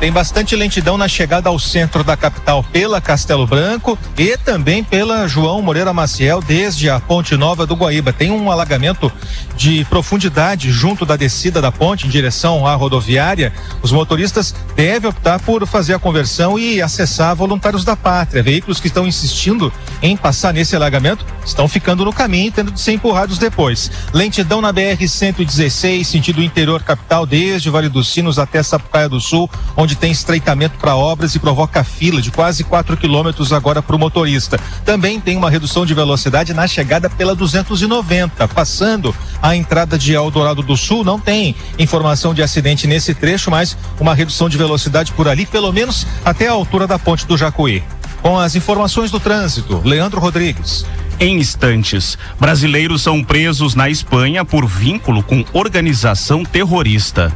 [0.00, 5.26] Tem bastante lentidão na chegada ao centro da capital pela Castelo Branco e também pela
[5.26, 8.12] João Moreira Maciel, desde a Ponte Nova do Guaíba.
[8.12, 9.10] Tem um alagamento
[9.56, 13.52] de profundidade junto da descida da ponte em direção à rodoviária.
[13.82, 18.40] Os motoristas devem optar por fazer a conversão e acessar voluntários da pátria.
[18.40, 22.92] Veículos que estão insistindo em passar nesse alagamento estão ficando no caminho, tendo de ser
[22.92, 23.90] empurrados depois.
[24.12, 29.87] Lentidão na BR-116, sentido interior capital, desde Vale dos Sinos até Sapucaia do Sul, onde
[29.88, 33.98] onde tem estreitamento para obras e provoca fila de quase 4 quilômetros agora para o
[33.98, 34.60] motorista.
[34.84, 40.62] Também tem uma redução de velocidade na chegada pela 290, passando a entrada de Eldorado
[40.62, 41.02] do Sul.
[41.04, 45.72] Não tem informação de acidente nesse trecho, mas uma redução de velocidade por ali, pelo
[45.72, 47.82] menos até a altura da ponte do Jacuí.
[48.20, 50.84] Com as informações do trânsito, Leandro Rodrigues.
[51.18, 57.34] Em instantes, brasileiros são presos na Espanha por vínculo com organização terrorista.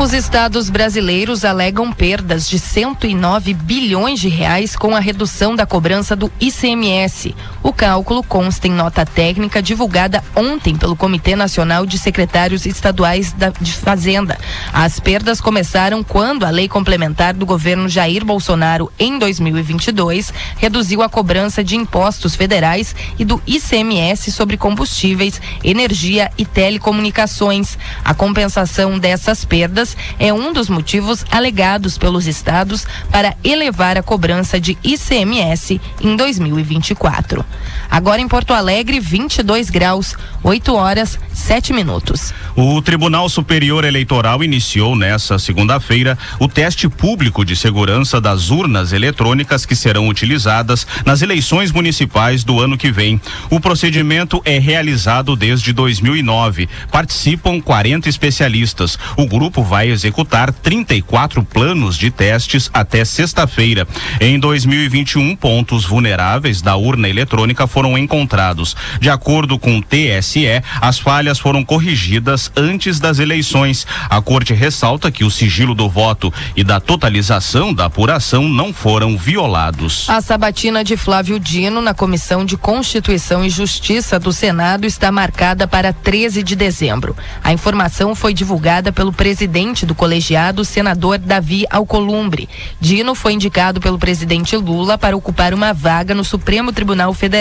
[0.00, 6.16] Os estados brasileiros alegam perdas de 109 bilhões de reais com a redução da cobrança
[6.16, 7.34] do ICMS.
[7.64, 13.72] O cálculo consta em nota técnica divulgada ontem pelo Comitê Nacional de Secretários Estaduais de
[13.72, 14.38] Fazenda.
[14.70, 21.08] As perdas começaram quando a lei complementar do governo Jair Bolsonaro em 2022 reduziu a
[21.08, 27.78] cobrança de impostos federais e do ICMS sobre combustíveis, energia e telecomunicações.
[28.04, 34.60] A compensação dessas perdas é um dos motivos alegados pelos estados para elevar a cobrança
[34.60, 37.53] de ICMS em 2024.
[37.90, 42.34] Agora em Porto Alegre, 22 graus, 8 horas, 7 minutos.
[42.56, 49.64] O Tribunal Superior Eleitoral iniciou nesta segunda-feira o teste público de segurança das urnas eletrônicas
[49.64, 53.20] que serão utilizadas nas eleições municipais do ano que vem.
[53.48, 56.68] O procedimento é realizado desde 2009.
[56.90, 58.98] Participam 40 especialistas.
[59.16, 63.86] O grupo vai executar 34 planos de testes até sexta-feira.
[64.20, 68.76] Em 2021, pontos vulneráveis da urna eletrônica foram encontrados.
[69.00, 73.86] De acordo com o TSE, as falhas foram corrigidas antes das eleições.
[74.08, 79.18] A corte ressalta que o sigilo do voto e da totalização da apuração não foram
[79.18, 80.08] violados.
[80.08, 85.66] A sabatina de Flávio Dino na Comissão de Constituição e Justiça do Senado está marcada
[85.68, 87.16] para 13 de dezembro.
[87.42, 92.48] A informação foi divulgada pelo presidente do colegiado, senador Davi Alcolumbre.
[92.80, 97.33] Dino foi indicado pelo presidente Lula para ocupar uma vaga no Supremo Tribunal Federal.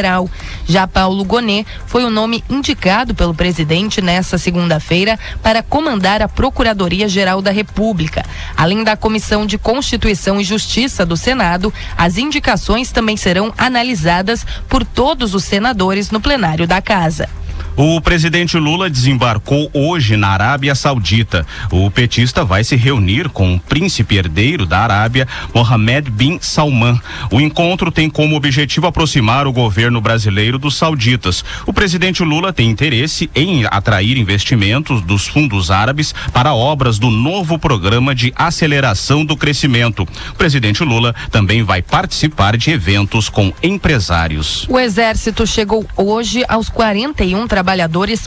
[0.65, 7.41] Já Paulo Gonet foi o nome indicado pelo presidente nesta segunda-feira para comandar a Procuradoria-Geral
[7.41, 8.25] da República.
[8.55, 14.85] Além da Comissão de Constituição e Justiça do Senado, as indicações também serão analisadas por
[14.85, 17.29] todos os senadores no plenário da Casa.
[17.75, 21.43] O presidente Lula desembarcou hoje na Arábia Saudita.
[21.71, 27.01] O petista vai se reunir com o príncipe herdeiro da Arábia, Mohammed bin Salman.
[27.31, 31.43] O encontro tem como objetivo aproximar o governo brasileiro dos sauditas.
[31.65, 37.57] O presidente Lula tem interesse em atrair investimentos dos fundos árabes para obras do novo
[37.57, 40.07] programa de aceleração do crescimento.
[40.31, 44.67] O presidente Lula também vai participar de eventos com empresários.
[44.69, 47.62] O exército chegou hoje aos 41 trabalhadores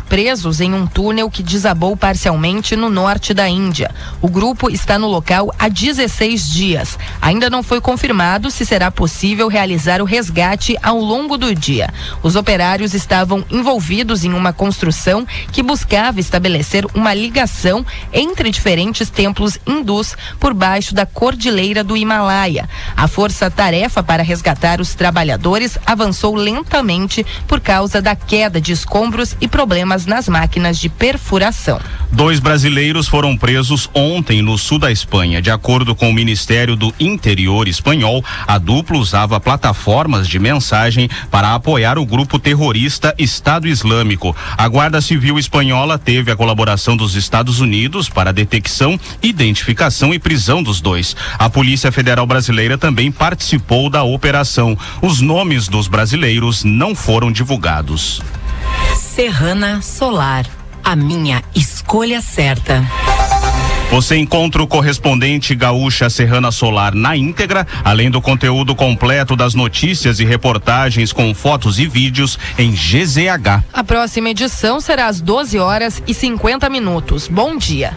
[0.01, 3.94] presos em um túnel que desabou parcialmente no norte da Índia.
[4.20, 6.99] O grupo está no local há 16 dias.
[7.20, 11.92] Ainda não foi confirmado se será possível realizar o resgate ao longo do dia.
[12.22, 19.59] Os operários estavam envolvidos em uma construção que buscava estabelecer uma ligação entre diferentes templos
[19.66, 22.68] hindus por baixo da cordilheira do Himalaia.
[22.96, 29.49] A força-tarefa para resgatar os trabalhadores avançou lentamente por causa da queda de escombros e
[29.49, 31.81] problemas nas máquinas de perfuração.
[32.12, 35.41] Dois brasileiros foram presos ontem no sul da Espanha.
[35.41, 41.55] De acordo com o Ministério do Interior espanhol, a dupla usava plataformas de mensagem para
[41.55, 44.37] apoiar o grupo terrorista Estado Islâmico.
[44.57, 50.19] A Guarda Civil espanhola teve a colaboração dos Estados Unidos para a detecção, identificação e
[50.19, 51.17] prisão dos dois.
[51.39, 54.77] A Polícia Federal Brasileira também participou da operação.
[55.03, 58.21] Os nomes dos brasileiros não foram divulgados.
[58.97, 60.47] Serrana Solar,
[60.85, 62.85] a minha escolha certa.
[63.91, 70.19] Você encontra o correspondente Gaúcha Serrana Solar na íntegra, além do conteúdo completo das notícias
[70.19, 73.65] e reportagens com fotos e vídeos em GZH.
[73.73, 77.29] A próxima edição será às 12 horas e 50 minutos.
[77.29, 77.97] Bom dia.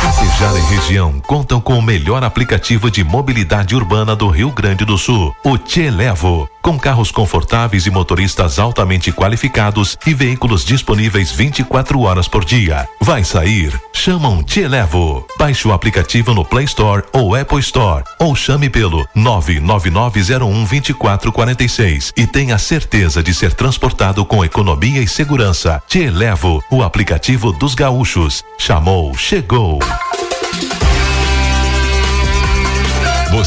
[0.00, 4.96] Tapejara e região contam com o melhor aplicativo de mobilidade urbana do Rio Grande do
[4.96, 6.48] Sul, o Te Levo.
[6.66, 12.88] Com carros confortáveis e motoristas altamente qualificados e veículos disponíveis 24 horas por dia.
[13.00, 13.80] Vai sair?
[13.92, 15.24] Chama um Te Levo.
[15.38, 22.58] Baixe o aplicativo no Play Store ou Apple Store ou chame pelo 999012446 e tenha
[22.58, 25.80] certeza de ser transportado com economia e segurança.
[25.86, 28.42] Te Levo, o aplicativo dos gaúchos.
[28.58, 29.78] Chamou, chegou.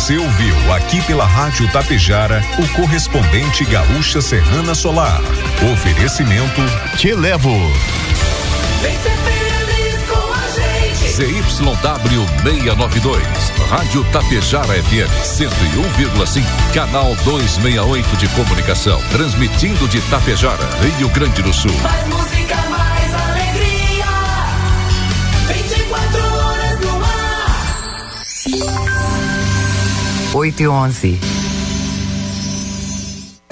[0.09, 5.21] Você ouviu aqui pela Rádio Tapejara o correspondente Gaúcha Serrana Solar.
[5.71, 6.61] Oferecimento
[6.97, 7.55] Te Levo.
[11.15, 13.23] ZYW 692,
[13.69, 20.67] Rádio Tapejara FM 101,5, canal 268 de comunicação, transmitindo de Tapejara,
[20.97, 21.69] Rio Grande do Sul.
[30.39, 31.19] 8 e 11.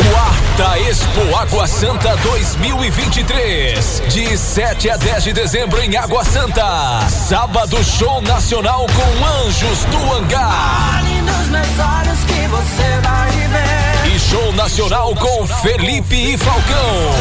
[0.01, 4.03] O ar Quarta Expo Água Santa 2023.
[4.07, 7.09] De 7 a 10 de dezembro em Água Santa.
[7.09, 11.03] Sábado Show Nacional com Anjos do Hangar.
[11.03, 14.15] nos meus olhos que você vai ver.
[14.15, 17.11] E show nacional com Felipe e Falcão.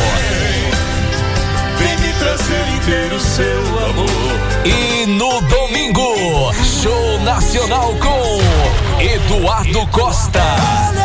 [1.77, 4.65] Vem me trazer inteiro seu amor.
[4.65, 10.43] E no domingo, show nacional com Eduardo Costa.
[10.89, 11.01] Olha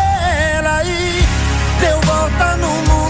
[0.57, 1.23] ela aí,
[1.81, 3.00] deu volta no mundo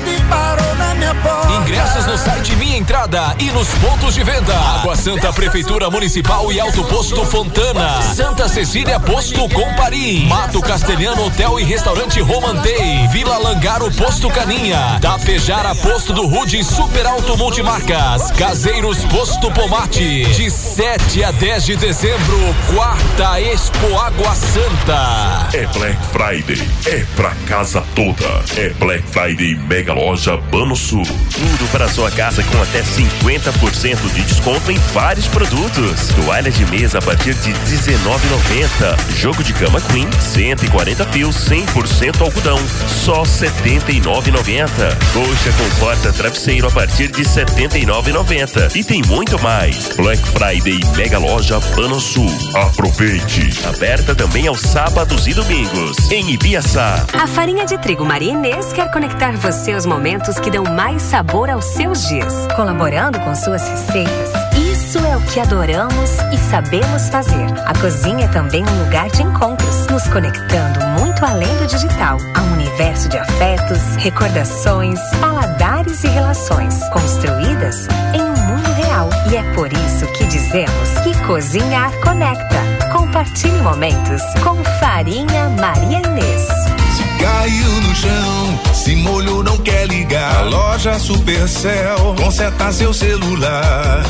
[1.61, 4.55] Ingressos no site Minha Entrada e nos pontos de venda.
[4.55, 8.01] Água Santa Prefeitura Municipal e Alto Posto Fontana.
[8.01, 10.27] Santa Cecília Posto Comparim.
[10.27, 13.07] Mato Castelhano Hotel e Restaurante Romantei.
[13.11, 14.99] Vila Langaro Posto Caninha.
[15.01, 18.31] Tapejara Posto do Rude Super Alto Multimarcas.
[18.31, 20.25] Caseiros Posto Pomate.
[20.25, 22.37] De 7 a 10 de dezembro,
[22.73, 25.49] quarta Expo Água Santa.
[25.53, 28.43] É Black Friday, é pra casa toda.
[28.57, 31.03] É Black Friday Mega Loja Bano Sul.
[31.03, 36.09] Tudo para sua casa com até 50% de desconto em vários produtos.
[36.09, 39.15] Toalha de mesa a partir de 19,90.
[39.15, 42.59] Jogo de cama Queen 140 fios 100% algodão,
[43.05, 44.67] só 79,90.
[45.13, 48.75] Coxa com porta travesseiro a partir de 79,90.
[48.75, 49.95] E tem muito mais.
[49.95, 52.29] Black Friday Mega Loja Bano Sul.
[52.53, 53.49] Aproveite.
[53.65, 57.05] Aberta também aos sábados e domingos em Ibiaçá.
[57.13, 60.80] A farinha de trigo Maria Inês quer conectar você aos momentos que dão mais
[61.11, 64.31] sabor aos seus dias, colaborando com suas receitas.
[64.57, 67.47] Isso é o que adoramos e sabemos fazer.
[67.65, 72.41] A cozinha é também um lugar de encontros, nos conectando muito além do digital, a
[72.41, 79.09] um universo de afetos, recordações, paladares e relações, construídas em um mundo real.
[79.29, 82.59] E é por isso que dizemos que cozinhar conecta.
[82.91, 86.80] Compartilhe momentos com Farinha Maria Inês.
[87.21, 90.37] Caiu no chão, se molhou, não quer ligar.
[90.37, 94.03] A loja Supercell conserta seu celular.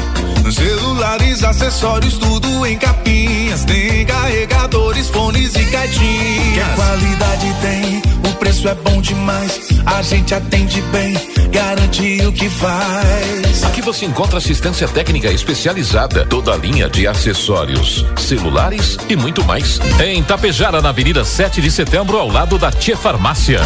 [0.51, 3.63] Celulares, acessórios, tudo em capinhas.
[3.65, 6.67] Tem carregadores, fones e caixinhas.
[6.69, 8.01] Que qualidade tem,
[8.41, 9.69] preço é bom demais.
[9.85, 11.13] A gente atende bem,
[11.51, 13.63] garante o que faz.
[13.63, 19.79] Aqui você encontra assistência técnica especializada, toda a linha de acessórios, celulares e muito mais.
[20.03, 23.61] Em Tapejara, na Avenida 7 de Setembro, ao lado da Tia Farmácia.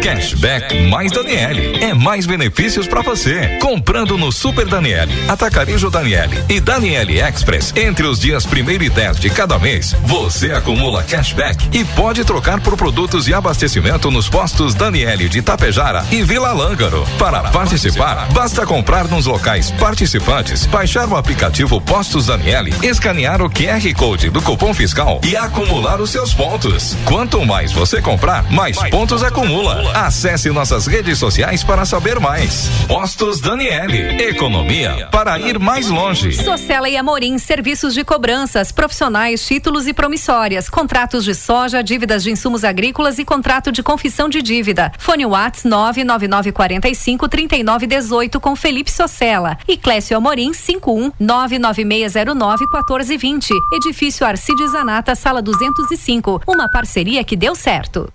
[0.00, 1.82] Cashback mais Daniele.
[1.82, 3.58] É mais benefícios para você.
[3.60, 9.18] Comprando no Super Daniele, Atacarejo Daniele e Daniele Express entre os dias 1 e 10
[9.18, 14.74] de cada mês, você acumula cashback e pode trocar por produtos e abastecimento nos postos
[14.74, 17.04] Daniele de Tapejara e Vila Lângaro.
[17.18, 23.94] Para participar, basta comprar nos locais participantes, baixar o aplicativo Postos Daniele, escanear o QR
[23.96, 26.96] Code do cupom fiscal e acumular os seus pontos.
[27.04, 29.87] Quanto mais você comprar, mais pontos acumula.
[29.94, 32.68] Acesse nossas redes sociais para saber mais.
[32.86, 34.22] Postos Daniele.
[34.22, 36.32] Economia para ir mais longe.
[36.32, 42.30] Socela e Amorim, serviços de cobranças, profissionais, títulos e promissórias, contratos de soja, dívidas de
[42.30, 44.92] insumos agrícolas e contrato de confissão de dívida.
[44.98, 53.50] Fone Whats 99945 3918 com Felipe Socela e Clécio Amorim 51 99609 1420.
[53.72, 56.42] Edifício Arcides Zanata, sala 205.
[56.46, 58.08] Uma parceria que deu certo.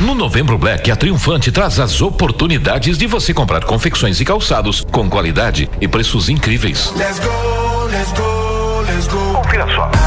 [0.00, 5.10] No Novembro Black, a Triunfante traz as oportunidades de você comprar confecções e calçados com
[5.10, 6.92] qualidade e preços incríveis.
[6.96, 9.42] Let's go, let's go, let's go.
[9.42, 9.97] Confira só.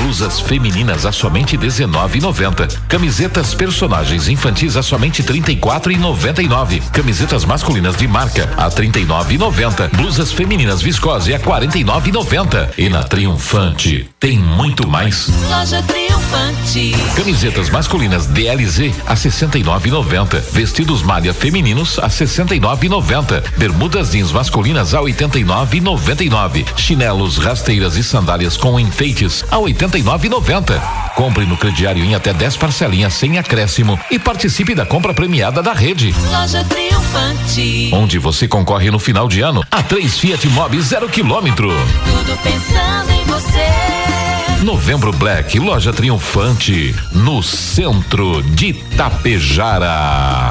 [0.00, 2.78] Blusas femininas a somente R$19,90.
[2.88, 6.80] Camisetas personagens infantis a somente R$34,99.
[6.90, 9.90] Camisetas masculinas de marca a R$39,90.
[9.90, 12.70] Blusas femininas viscose a R$49,90.
[12.78, 15.28] E na Triunfante tem muito mais.
[15.50, 16.94] Loja Triunfante.
[17.16, 20.40] Camisetas masculinas DLZ a 69,90.
[20.52, 23.42] Vestidos malha femininos a 69,90.
[23.58, 26.64] Bermudas jeans masculinas a 89,99.
[26.76, 29.58] Chinelos, rasteiras e sandálias com enfeites a
[29.90, 30.80] 89,90.
[31.16, 35.72] Compre no crediário em até 10 parcelinhas sem acréscimo e participe da compra premiada da
[35.72, 36.14] rede.
[36.30, 37.90] Loja Triunfante.
[37.92, 41.68] Onde você concorre no final de ano a três Fiat Mobi zero quilômetro.
[41.68, 44.64] Tudo pensando em você.
[44.64, 50.50] Novembro Black, loja triunfante, no centro de Tapejara.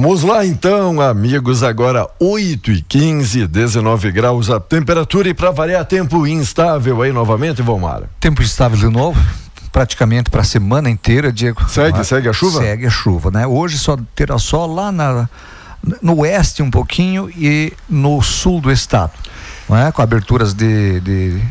[0.00, 1.64] Vamos lá então, amigos.
[1.64, 7.62] Agora 8 e 15, 19 graus a temperatura e para variar tempo instável aí novamente,
[7.62, 8.02] Valmar.
[8.20, 9.20] Tempo instável de novo,
[9.72, 11.68] praticamente para a semana inteira, Diego.
[11.68, 12.60] Segue, Ah, segue a chuva?
[12.60, 13.44] Segue a chuva, né?
[13.44, 15.28] Hoje só terá sol lá na,
[16.00, 19.10] no oeste um pouquinho e no sul do estado,
[19.68, 19.90] não é?
[19.90, 21.42] Com aberturas de, de-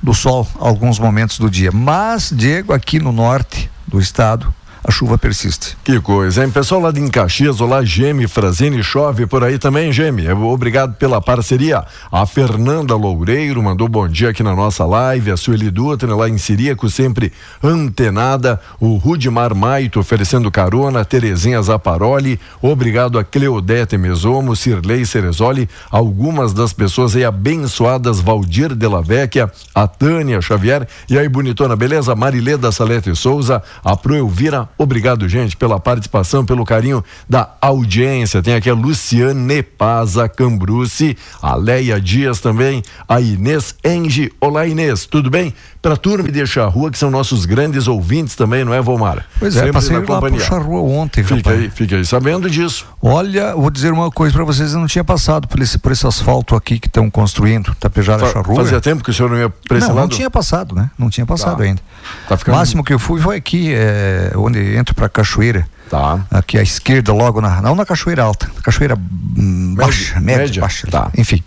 [0.00, 1.72] do sol alguns momentos do dia.
[1.72, 5.76] Mas, Diego, aqui no norte do estado, a chuva persiste.
[5.84, 6.50] Que coisa, hein?
[6.50, 10.28] Pessoal lá de Caxias, olá, Geme, Frazini, chove por aí também, Geme.
[10.30, 11.84] Obrigado pela parceria.
[12.10, 15.30] A Fernanda Loureiro mandou bom dia aqui na nossa live.
[15.30, 18.60] A Sueli Dutra lá em Siríaco, sempre antenada.
[18.80, 21.04] O Rudimar Maito oferecendo carona.
[21.04, 22.40] Terezinha Zaparoli.
[22.62, 25.68] Obrigado a Cleodete Mesomo, Cirlei Cerezoli.
[25.90, 30.86] Algumas das pessoas aí abençoadas, Valdir de la Vecchia, a Tânia Xavier.
[31.08, 32.14] E aí, bonitona, beleza?
[32.14, 34.68] Marileda Salete Souza, a Pro Elvira.
[34.82, 38.40] Obrigado, gente, pela participação, pelo carinho da audiência.
[38.40, 44.32] Tem aqui a Luciane Paza Cambrucci, a Leia Dias também, a Inês Enge.
[44.40, 45.52] Olá, Inês, tudo bem?
[45.82, 49.24] Pra turma de Charrua, que são nossos grandes ouvintes também, não é, Volmar?
[49.38, 50.40] Pois é, Sempre passei na lá companhia.
[50.40, 51.58] Charrua ontem, Fica rapaz.
[51.58, 52.86] aí, fica aí sabendo disso.
[53.00, 56.06] Olha, vou dizer uma coisa para vocês, eu não tinha passado por esse, por esse
[56.06, 58.56] asfalto aqui que estão construindo, Tapejara Fa- Charrua.
[58.56, 60.90] Fazia tempo que o senhor não ia esse não, não tinha passado, né?
[60.98, 61.64] Não tinha passado Tá.
[61.64, 61.80] ainda.
[62.28, 65.66] Tá ficando- O máximo que eu fui foi aqui, é, onde entro pra Cachoeira.
[65.88, 66.20] Tá.
[66.30, 67.60] Aqui à esquerda, logo na.
[67.62, 68.96] Não na Cachoeira Alta, na Cachoeira
[69.36, 70.60] hum, baixa, média, média.
[70.60, 70.86] baixa.
[70.88, 71.10] Tá.
[71.16, 71.42] Enfim.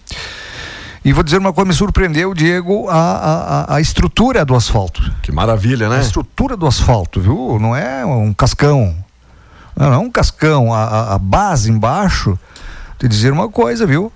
[1.06, 5.02] E vou dizer uma coisa, me surpreendeu, Diego, a, a, a- estrutura do asfalto.
[5.22, 5.98] Que maravilha, né?
[5.98, 7.58] A estrutura do asfalto, viu?
[7.60, 8.96] Não é um cascão.
[9.76, 10.74] Não, é um cascão.
[10.74, 12.40] A, a- base embaixo,
[12.98, 14.12] te dizer uma coisa, viu?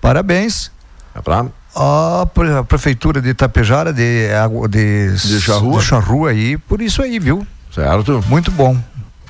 [0.00, 0.70] Parabéns.
[1.14, 1.46] É pra...
[1.74, 4.28] A, pre- a prefeitura de Itapejara, de,
[4.68, 5.78] de, De Charrua?
[5.78, 7.46] de Charrua aí, por isso aí, viu?
[7.72, 8.22] Certo.
[8.26, 8.76] Muito bom.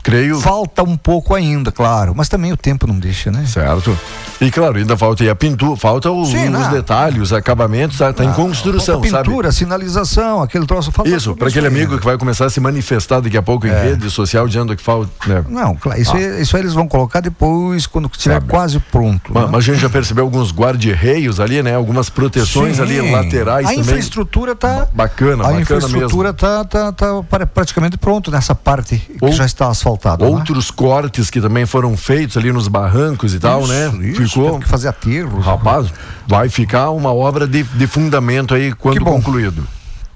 [0.08, 0.40] Creio.
[0.40, 3.44] Falta um pouco ainda, claro, mas também o tempo não deixa, né?
[3.46, 3.96] Certo.
[4.40, 8.24] E claro, ainda falta a pintura, falta os, Sim, os detalhes, os acabamentos, tá, tá
[8.24, 9.24] em Ah, construção, falta sabe?
[9.28, 11.98] pintura, sinalização, aquele troço falta Isso, para aquele amigo né?
[11.98, 13.82] que vai começar a se manifestar daqui a pouco em É.
[13.82, 15.10] rede social dizendo que falta.
[15.26, 15.44] Né?
[15.48, 16.18] Não, claro, isso, Ah.
[16.18, 19.30] aí, isso aí eles vão colocar depois, quando estiver quase pronto.
[19.34, 19.48] Mas, né?
[19.52, 21.74] mas a gente já percebeu alguns guarda-reios ali, né?
[21.74, 22.82] Algumas proteções Sim.
[22.82, 23.80] ali laterais A também.
[23.80, 24.86] infraestrutura tá.
[24.94, 29.44] Bacana, a bacana infraestrutura tá, tá, tá pra- praticamente pronto nessa parte que Ou- já
[29.44, 29.97] está asfaltada.
[30.26, 30.26] Né?
[30.26, 34.08] Outros cortes que também foram feitos ali nos barrancos e tal, Isso, né?
[34.08, 34.58] isso, Ficou.
[34.58, 35.44] que fazer aterros.
[35.44, 35.92] Rapaz,
[36.26, 39.66] vai ficar uma obra de, de fundamento aí quando concluído.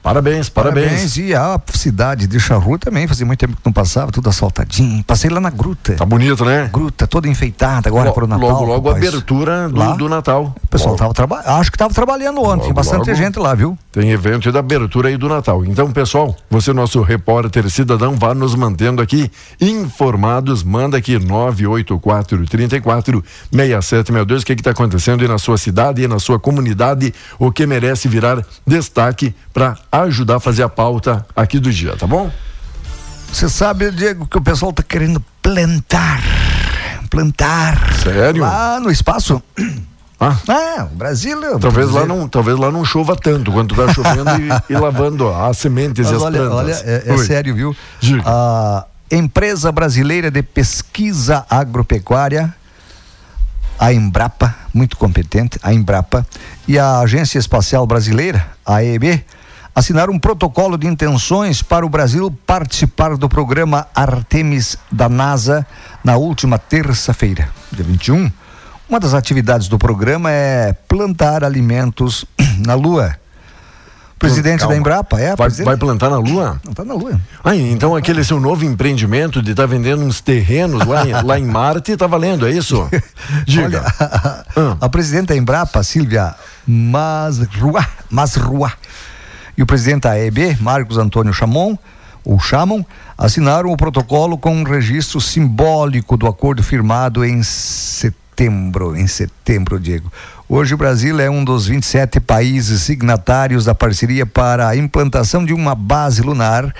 [0.02, 1.16] Parabéns, parabéns.
[1.16, 5.02] E a cidade de Charrua também, fazia muito tempo que não passava, tudo asfaltadinho.
[5.04, 5.94] Passei lá na gruta.
[5.94, 6.68] Tá bonito, né?
[6.72, 8.48] Gruta, toda enfeitada agora para o Natal.
[8.48, 9.08] Logo, logo a rapaz.
[9.08, 9.94] abertura do, Lá?
[9.94, 10.54] do Natal.
[10.62, 10.98] O pessoal Logo.
[10.98, 13.14] tava trabalhando, acho que estava trabalhando ontem, Logo, bastante logo.
[13.14, 13.78] gente lá, viu?
[13.92, 15.64] Tem evento da abertura aí do Natal.
[15.64, 19.30] Então, pessoal, você, nosso repórter cidadão, vá nos mantendo aqui
[19.60, 20.62] informados.
[20.64, 24.42] Manda aqui 984 34 6762.
[24.42, 27.14] O que está acontecendo aí na sua cidade e na sua comunidade?
[27.38, 32.06] O que merece virar destaque para ajudar a fazer a pauta aqui do dia, tá
[32.06, 32.30] bom?
[33.30, 36.20] Você sabe, Diego, que o pessoal tá querendo plantar.
[37.10, 37.92] Plantar.
[38.02, 38.42] Sério?
[38.42, 39.42] Lá no espaço.
[40.18, 40.36] Ah.
[40.48, 41.38] Ah, o Brasil.
[41.58, 45.58] Talvez lá, não, talvez lá não chova tanto quanto está chovendo e, e lavando as
[45.58, 46.82] sementes e Mas as olha, plantas.
[46.82, 47.76] olha, é, é sério, viu?
[48.00, 48.22] Diga.
[48.24, 52.54] A empresa brasileira de pesquisa agropecuária,
[53.78, 56.24] a Embrapa, muito competente, a Embrapa,
[56.68, 59.24] e a Agência Espacial Brasileira, a AEB,
[59.74, 65.66] assinaram um protocolo de intenções para o Brasil participar do programa Artemis da NASA
[66.04, 68.30] na última terça-feira, dia 21.
[68.88, 72.24] Uma das atividades do programa é plantar alimentos
[72.64, 73.16] na Lua.
[74.18, 74.74] Presidente Calma.
[74.74, 75.34] da Embrapa, é?
[75.34, 76.60] Vai, vai plantar na lua?
[76.64, 77.20] Não, tá na Lua.
[77.42, 81.44] Ah, então aquele seu novo empreendimento de estar vendendo uns terrenos lá em, lá em
[81.44, 82.88] Marte tá valendo, é isso?
[83.44, 83.64] Diga.
[83.80, 83.82] Olha,
[84.80, 88.72] a, a presidente da Embrapa, Silvia Masrua, Masrua,
[89.62, 91.78] e o presidente da AEB, Marcos Antônio Chamon,
[92.24, 92.84] ou Chamon,
[93.16, 100.12] assinaram o protocolo com um registro simbólico do acordo firmado em setembro, em setembro, Diego.
[100.48, 105.52] Hoje o Brasil é um dos 27 países signatários da parceria para a implantação de
[105.52, 106.74] uma base lunar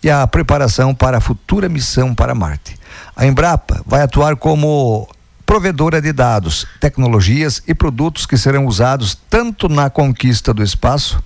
[0.00, 2.78] e a preparação para a futura missão para Marte.
[3.16, 5.08] A Embrapa vai atuar como
[5.44, 11.20] provedora de dados, tecnologias e produtos que serão usados tanto na conquista do espaço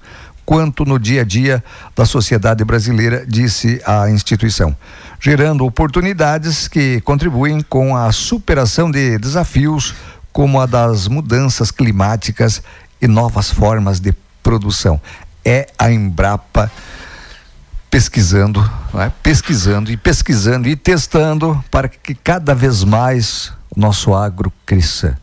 [0.45, 1.63] quanto no dia a dia
[1.95, 4.77] da sociedade brasileira, disse a instituição,
[5.21, 9.95] gerando oportunidades que contribuem com a superação de desafios
[10.33, 12.63] como a das mudanças climáticas
[13.01, 14.13] e novas formas de
[14.43, 15.01] produção.
[15.45, 16.71] É a Embrapa
[17.91, 18.59] pesquisando,
[18.93, 19.13] não é?
[19.23, 25.19] pesquisando e pesquisando e testando para que cada vez mais o nosso agro cresça.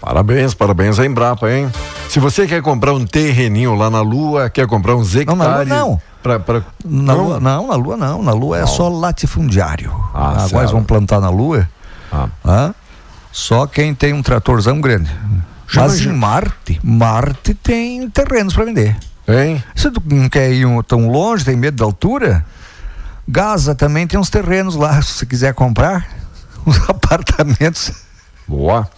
[0.00, 1.70] Parabéns, parabéns à Embrapa, hein?
[2.08, 5.68] Se você quer comprar um terreninho lá na Lua, quer comprar uns hectares...
[5.68, 6.02] Não, não.
[6.22, 6.62] Pra, pra...
[6.84, 7.24] Na não?
[7.24, 8.22] Lua, não, na Lua não.
[8.22, 9.92] Na Lua é só latifundiário.
[10.14, 11.68] Ah, Agora vão plantar na Lua.
[12.12, 12.28] Ah.
[12.44, 12.74] Ah,
[13.32, 15.10] só quem tem um tratorzão grande.
[15.68, 18.96] Já Mas em Marte, Marte tem terrenos para vender.
[19.28, 19.62] Hein?
[19.76, 22.44] Se tu não quer ir tão longe, tem medo da altura,
[23.26, 26.08] Gaza também tem uns terrenos lá, se você quiser comprar,
[26.66, 27.92] uns apartamentos.
[28.46, 28.88] Boa.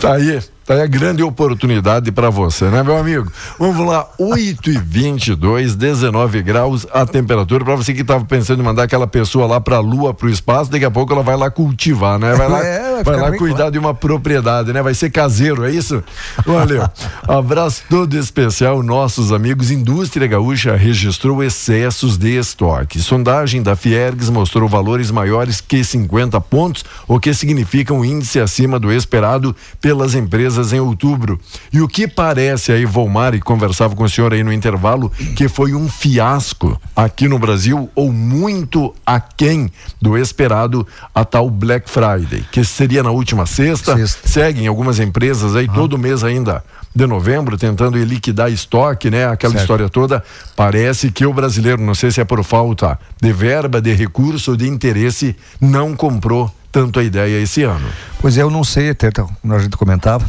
[0.00, 0.40] Tá aí.
[0.68, 3.32] Tá aí a grande oportunidade para você, né, meu amigo?
[3.58, 7.64] Vamos lá, 8 e 22, 19 graus a temperatura.
[7.64, 10.28] Para você que tava pensando em mandar aquela pessoa lá para a lua, para o
[10.28, 12.34] espaço, daqui a pouco ela vai lá cultivar, né?
[12.34, 13.70] Vai lá, é, vai, vai lá cuidar claro.
[13.70, 14.82] de uma propriedade, né?
[14.82, 16.04] Vai ser caseiro, é isso?
[16.44, 16.86] Valeu.
[17.26, 19.70] Abraço todo especial, nossos amigos.
[19.70, 23.00] Indústria Gaúcha registrou excessos de estoque.
[23.00, 28.78] Sondagem da Fiergs mostrou valores maiores que 50 pontos, o que significa um índice acima
[28.78, 31.38] do esperado pelas empresas empresas em outubro.
[31.72, 35.48] E o que parece aí, Volmar, e conversava com o senhor aí no intervalo, que
[35.48, 42.44] foi um fiasco aqui no Brasil, ou muito aquém do esperado, a tal Black Friday,
[42.50, 43.96] que seria na última sexta.
[43.96, 44.28] sexta.
[44.28, 46.62] Seguem algumas empresas aí, todo mês ainda
[46.94, 49.26] de novembro, tentando liquidar estoque, né?
[49.26, 49.62] Aquela certo.
[49.62, 50.24] história toda.
[50.56, 54.66] Parece que o brasileiro, não sei se é por falta de verba, de recurso, de
[54.66, 57.88] interesse, não comprou tanto a ideia esse ano.
[58.20, 60.24] Pois é, eu não sei, até quando a gente comentava.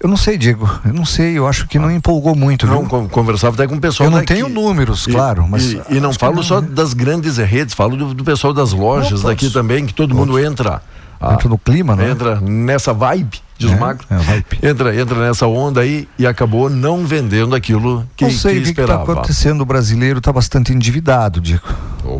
[0.00, 0.68] Eu não sei, Diego.
[0.84, 1.36] Eu não sei.
[1.36, 2.66] Eu acho que não empolgou muito.
[2.66, 3.08] Não, viu?
[3.08, 4.08] conversava até com o pessoal.
[4.08, 5.46] Eu não tenho números, e, claro.
[5.48, 8.72] Mas e, e não falo só não, das grandes redes, falo do, do pessoal das
[8.72, 10.80] lojas não, daqui também, que todo mundo entra.
[11.20, 12.10] Ah, entra no clima, né?
[12.10, 14.06] Entra nessa vibe, diz é, o Magro.
[14.08, 18.68] É, entra, entra nessa onda aí e acabou não vendendo aquilo que, não sei, que
[18.68, 19.02] esperava.
[19.02, 19.60] O que está acontecendo?
[19.62, 21.66] O brasileiro está bastante endividado, Diego.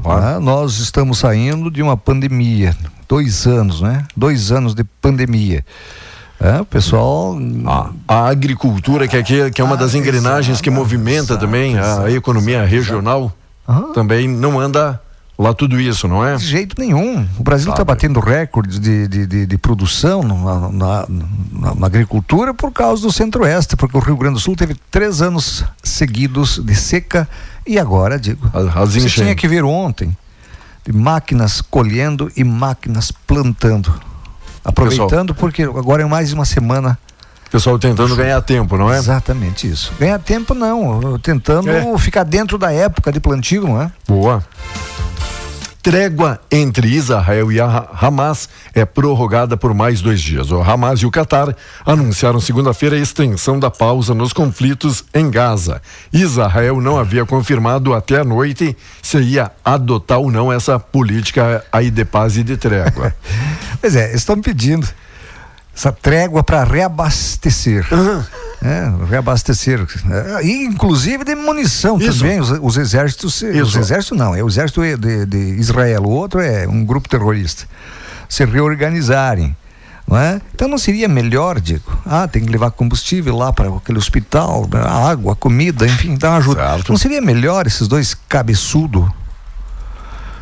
[0.05, 2.77] Ah, nós estamos saindo de uma pandemia.
[3.09, 4.05] Dois anos, né?
[4.17, 5.65] Dois anos de pandemia.
[6.41, 7.37] É, o pessoal.
[7.67, 12.65] A, a agricultura, que é, que é uma das engrenagens que movimenta também a economia
[12.65, 13.33] regional,
[13.93, 15.01] também não anda
[15.39, 16.37] lá tudo isso, não é?
[16.37, 17.27] De jeito nenhum.
[17.39, 22.53] O Brasil está batendo recordes de, de, de, de produção na, na, na, na, agricultura
[22.53, 26.75] por causa do centro-oeste, porque o Rio Grande do Sul teve três anos seguidos de
[26.75, 27.29] seca
[27.65, 30.17] e agora, digo, As você tinha que ver ontem
[30.85, 33.93] de máquinas colhendo e máquinas plantando.
[34.69, 35.35] Aproveitando Pessoal.
[35.35, 36.99] porque agora é mais uma semana.
[37.51, 38.99] Pessoal tentando ganhar tempo, não é?
[38.99, 39.93] Exatamente isso.
[39.99, 41.99] Ganhar tempo não, tentando é.
[41.99, 43.91] ficar dentro da época de plantio, não é?
[44.07, 44.45] Boa
[45.83, 50.51] trégua entre Israel e Hamas é prorrogada por mais dois dias.
[50.51, 51.55] O Hamas e o Qatar
[51.85, 55.81] anunciaram segunda-feira a extensão da pausa nos conflitos em Gaza.
[56.13, 61.91] Israel não havia confirmado até a noite se ia adotar ou não essa política aí
[61.91, 63.15] de paz e de trégua.
[63.81, 64.87] pois é, estão pedindo
[65.79, 67.87] essa trégua para reabastecer.
[67.93, 68.25] Uhum.
[68.61, 69.87] É, reabastecer.
[70.11, 72.19] É, e inclusive de munição Isso.
[72.19, 72.41] também.
[72.41, 73.41] Os, os exércitos.
[73.43, 73.63] Isso.
[73.63, 76.03] Os exércitos não, é o exército de, de Israel.
[76.03, 77.65] O outro é um grupo terrorista.
[78.29, 79.57] Se reorganizarem.
[80.11, 80.41] É?
[80.55, 84.67] Então não seria melhor, digo, ah, tem que levar combustível lá para aquele hospital,
[85.07, 86.67] água, comida, enfim, dar uma ajuda.
[86.67, 86.89] Certo.
[86.89, 89.07] Não seria melhor esses dois cabeçudos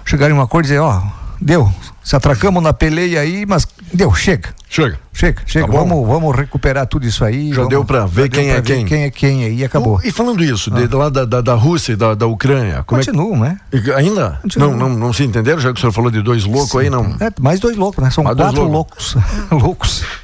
[0.04, 1.10] chegarem a um acordo e dizer, ó, oh,
[1.40, 1.74] deu,
[2.06, 4.50] se atracamos na peleia aí, mas deu, chega.
[4.70, 4.96] Chega.
[5.12, 5.66] Chega, chega.
[5.66, 7.48] Tá vamos, vamos recuperar tudo isso aí.
[7.48, 8.86] Já vamos, deu para ver quem é quem.
[8.86, 10.00] Quem é quem aí, acabou.
[10.04, 10.86] e falando isso, ah.
[10.86, 12.84] de, lá da, da, da, Rússia e da, da Ucrânia.
[12.84, 13.90] Continuam, é que...
[13.90, 13.96] né?
[13.96, 14.40] Ainda?
[14.56, 16.90] Não, não, não se entenderam, já que o senhor falou de dois loucos Sim, aí,
[16.90, 17.16] não?
[17.18, 18.08] É, mais dois loucos, né?
[18.12, 19.16] São mais quatro loucos.
[19.50, 20.04] loucos.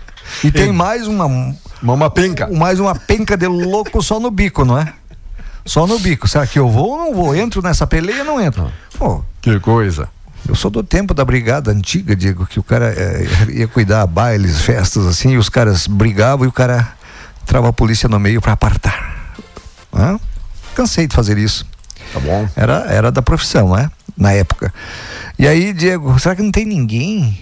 [0.43, 0.73] E tem é.
[0.73, 1.55] mais uma, uma.
[1.83, 2.49] Uma penca.
[2.49, 4.93] Mais uma penca de louco só no bico, não é?
[5.67, 6.27] Só no bico.
[6.27, 7.37] Será que eu vou ou não vou?
[7.37, 8.73] Entro nessa peleia ou não entro?
[8.97, 9.23] Pô.
[9.43, 10.09] Que coisa.
[10.49, 14.61] Eu sou do tempo da brigada antiga, Diego, que o cara é, ia cuidar bailes,
[14.61, 16.93] festas assim, e os caras brigavam e o cara
[17.47, 19.35] trava a polícia no meio para apartar.
[20.75, 21.67] Cansei de fazer isso.
[22.13, 22.49] Tá bom.
[22.57, 23.91] Era, era da profissão, né?
[24.17, 24.73] Na época.
[25.39, 27.39] E aí, Diego, será que não tem ninguém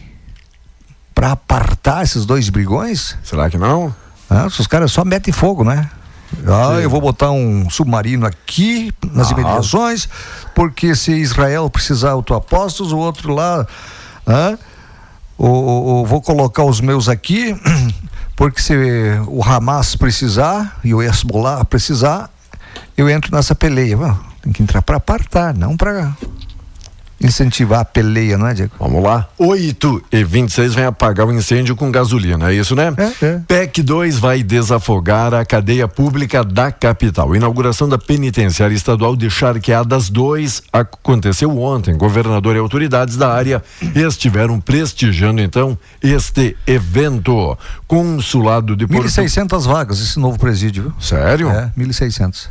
[1.14, 3.16] para apartar esses dois brigões?
[3.22, 3.94] Será que não?
[4.28, 5.90] Ah, os caras só metem fogo, né?
[6.46, 6.82] Ah, Sim.
[6.82, 9.32] eu vou botar um submarino aqui nas ah.
[9.32, 10.08] imediações,
[10.54, 13.66] porque se Israel precisar autoapostos, o outro lá,
[14.26, 14.56] ah,
[15.36, 17.56] ou, vou colocar os meus aqui,
[18.36, 18.74] porque se
[19.26, 22.30] o Hamas precisar e o Hezbollah precisar,
[22.96, 23.96] eu entro nessa peleia.
[24.42, 26.14] tem que entrar para apartar, não para
[27.20, 28.72] incentivar a peleia, não é, Diego?
[28.78, 29.28] Vamos lá.
[29.38, 32.92] 8 e 26 vem apagar o incêndio com gasolina, é isso, né?
[32.96, 33.40] É, é.
[33.46, 37.36] PEC 2 vai desafogar a cadeia pública da capital.
[37.36, 41.96] Inauguração da penitenciária estadual de Charqueadas 2 aconteceu ontem.
[41.96, 43.62] Governador e autoridades da área
[43.94, 47.56] estiveram prestigiando então este evento.
[47.86, 50.94] Consulado de Porto 1.600 vagas esse novo presídio, viu?
[51.00, 51.50] Sério?
[51.50, 52.48] É, 1.600.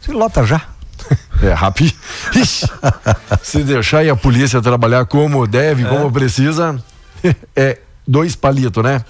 [0.00, 0.75] Você lota já.
[1.42, 1.92] É rápido.
[3.42, 6.82] Se deixar e a polícia trabalhar como deve, como precisa,
[7.54, 9.04] é dois palitos, né?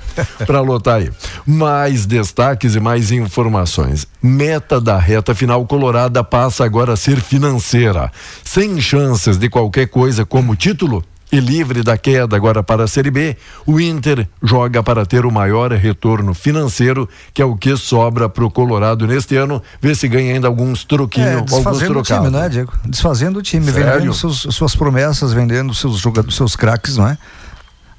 [0.47, 1.11] Para lotar aí.
[1.47, 4.07] Mais destaques e mais informações.
[4.23, 8.11] Meta da reta final colorada passa agora a ser financeira.
[8.43, 13.11] Sem chances de qualquer coisa como título e livre da queda agora para a Série
[13.11, 18.29] B, o Inter joga para ter o maior retorno financeiro, que é o que sobra
[18.29, 22.03] para o Colorado neste ano, ver se ganha ainda alguns troquinhos, É, alguns desfazendo o
[22.03, 22.27] trocados.
[22.29, 22.73] time, né, Diego?
[22.85, 23.93] Desfazendo o time, Sério?
[23.95, 27.19] vendendo seus, suas promessas, vendendo seus jogadores, seus craques, não é?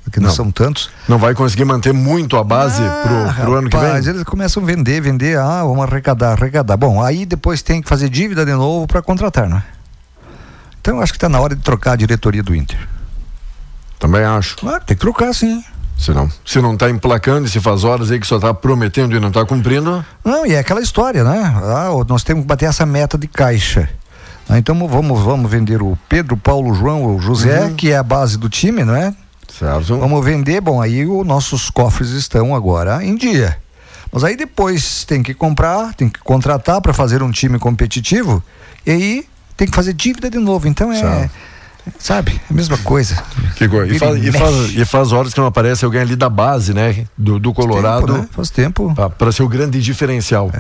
[0.10, 0.34] Que não, Não.
[0.36, 0.90] são tantos.
[1.06, 3.86] Não vai conseguir manter muito a base pro, pro ano que vem?
[3.88, 6.78] Rapaz, eles começam a vender, vender, ah, vamos arrecadar, arrecadar.
[6.78, 9.62] Bom, aí depois tem que fazer dívida de novo para contratar, né?
[10.80, 12.80] Então eu acho que está na hora de trocar a diretoria do Inter.
[14.00, 14.58] Também acho.
[14.58, 15.64] Claro, tem que trocar sim.
[15.98, 19.16] Se não, se não tá emplacando e se faz horas aí que só tá prometendo
[19.16, 21.40] e não tá cumprindo, Não, e é aquela história, né?
[21.64, 23.90] Ah, nós temos que bater essa meta de caixa.
[24.48, 27.76] Ah, então vamos, vamos vender o Pedro, Paulo, João, o José, Uhum.
[27.76, 29.14] que é a base do time, não é?
[29.52, 29.98] certo?
[29.98, 33.58] Vamos vender, bom, aí os nossos cofres estão agora em dia.
[34.12, 38.44] Mas aí depois tem que comprar, tem que contratar para fazer um time competitivo
[38.86, 39.26] e aí
[39.58, 40.68] tem que fazer dívida de novo.
[40.68, 41.32] Então é, Certo.
[42.00, 43.22] Sabe, a mesma coisa.
[43.56, 43.94] Que coisa.
[43.94, 47.06] E faz, e faz, e faz horas que não aparece alguém ali da base, né?
[47.18, 48.08] Do, do Colorado.
[48.08, 48.28] Tempo, né?
[48.32, 48.96] Faz tempo.
[49.18, 50.52] Para ser o grande diferencial.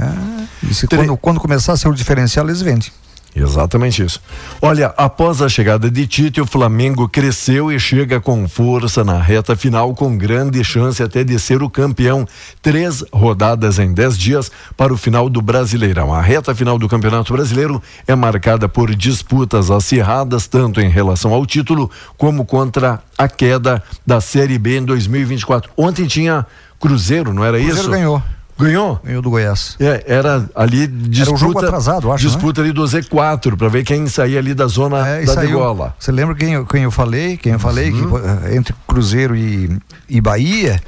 [0.64, 2.90] E se quando, quando começar a ser o diferencial, eles vendem.
[3.36, 4.20] Exatamente isso.
[4.62, 9.56] Olha, após a chegada de Tite, o Flamengo cresceu e chega com força na reta
[9.56, 12.28] final, com grande chance até de ser o campeão.
[12.62, 16.14] Três rodadas em dez dias para o final do Brasileirão.
[16.14, 21.46] A reta final do Campeonato Brasileiro é marcada por disputas acirradas, tanto em relação ao
[21.46, 25.72] título, como contra a queda da Série B em 2024.
[25.78, 26.46] Ontem tinha
[26.80, 27.90] Cruzeiro, não era Cruzeiro isso?
[27.90, 28.24] ganhou.
[28.60, 28.99] Ganhou?
[29.03, 29.76] Ganhou do Goiás.
[29.80, 34.08] É, era ali disputa, um jogo atrasado, acho, disputa ali do Z4 para ver quem
[34.08, 35.95] saía ali da zona É, da degola.
[35.99, 37.38] Você lembra quem, eu- quem eu falei?
[37.38, 38.10] Quem eu falei Uhum.
[38.12, 39.78] que entre Cruzeiro e,
[40.10, 40.82] e Bahia,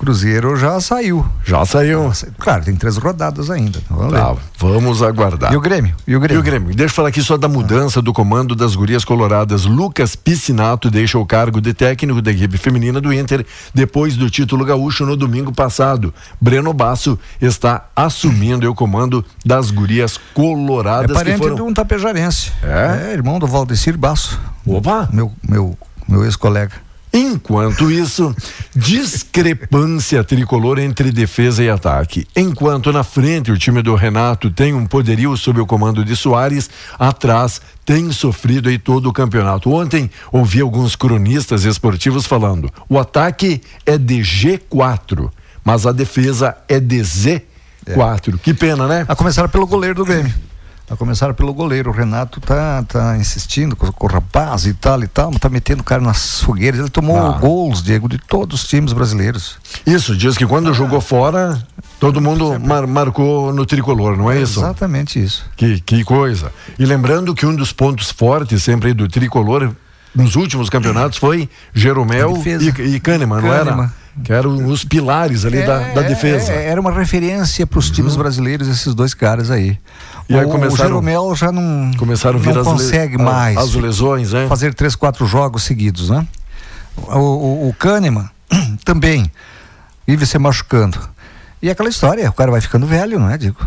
[0.00, 1.26] Cruzeiro já saiu.
[1.44, 2.10] Já saiu.
[2.38, 3.82] Claro, tem três rodadas ainda.
[3.90, 5.52] Vamos Tá, vamos aguardar.
[5.52, 5.94] E o Grêmio?
[6.06, 6.38] E o Grêmio?
[6.38, 6.74] E o Grêmio?
[6.74, 9.66] Deixa eu falar aqui só da mudança do comando das gurias coloradas.
[9.66, 13.44] Lucas Piscinato deixa o cargo de técnico da equipe feminina do Inter
[13.74, 16.14] depois do título gaúcho no domingo passado.
[16.40, 21.56] Breno Basso está assumindo o comando das gurias É coloradas que parente foram...
[21.56, 22.52] de um tapejarense.
[22.62, 23.12] É?
[23.12, 24.40] irmão do Valdecir Basso.
[24.66, 25.10] Opa!
[25.12, 25.76] Meu, meu,
[26.08, 26.72] meu ex-colega.
[27.12, 28.34] Enquanto isso,
[28.74, 32.26] discrepância tricolor entre defesa e ataque.
[32.36, 36.70] Enquanto na frente o time do Renato tem um poderio sob o comando de Soares,
[36.98, 39.72] atrás tem sofrido aí todo o campeonato.
[39.72, 45.30] Ontem ouvi alguns cronistas esportivos falando: o ataque é de G4,
[45.64, 48.38] mas a defesa é de Z4.
[48.40, 49.04] Que pena, né?
[49.08, 50.49] A começar pelo goleiro do Grêmio.
[50.90, 51.90] A começar pelo goleiro.
[51.90, 55.82] O Renato tá, tá insistindo com, com o rapaz e tal e tal, tá metendo
[55.82, 56.80] o cara nas fogueiras.
[56.80, 57.38] Ele tomou Ah.
[57.38, 59.56] gols, Diego, de todos os times brasileiros.
[59.86, 61.62] Isso, diz que quando jogou fora,
[62.00, 64.58] todo mundo mar- marcou no tricolor, não é isso?
[64.58, 65.44] Exatamente isso.
[65.56, 66.50] Que, que coisa.
[66.76, 69.70] E lembrando que um dos pontos fortes sempre do tricolor
[70.12, 73.64] nos últimos campeonatos foi Jeromel e, e Kahneman, não era?
[73.66, 73.92] Kahneman.
[74.24, 76.52] Que eram os pilares ali da, da defesa.
[76.52, 79.78] É, era uma referência para os times brasileiros, esses dois caras aí.
[80.30, 83.56] E aí o, começaram- o Jeromel já não, começaram a vir não le- consegue mais
[83.56, 84.46] as lesões, né?
[84.48, 86.26] fazer três, quatro jogos seguidos, né?
[86.96, 88.28] O, o, o Kahneman
[88.84, 89.30] também
[90.06, 90.98] vive se machucando.
[91.62, 93.58] E aquela história, o cara vai ficando velho, não é, Digo?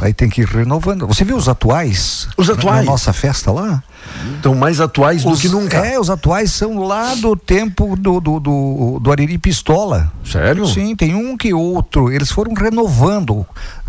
[0.00, 1.06] Aí tem que ir renovando.
[1.06, 2.26] Você viu os atuais?
[2.38, 2.86] Os atuais?
[2.86, 3.82] Na nossa festa lá?
[4.36, 5.76] Estão mais atuais do Os- que nunca.
[5.78, 10.10] É, os atuais são lá do tempo do, do, do, do Ariri Pistola.
[10.24, 10.66] Sério?
[10.66, 12.10] Sim, tem um que outro.
[12.10, 13.44] Eles foram renovando.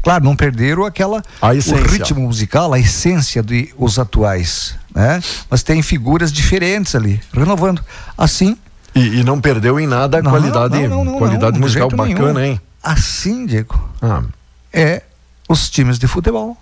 [0.05, 5.19] Claro, não perderam aquela o ritmo musical, a essência de os atuais, né?
[5.49, 7.83] Mas tem figuras diferentes ali, renovando.
[8.17, 8.55] Assim,
[8.93, 11.59] E, e não perdeu em nada a Não, qualidade, não, não, não, qualidade não, de
[11.59, 12.39] musical bacana, nenhum.
[12.53, 12.61] hein?
[12.83, 14.21] assim, Diego, Ah,
[14.71, 15.01] é
[15.49, 16.55] os times de futebol.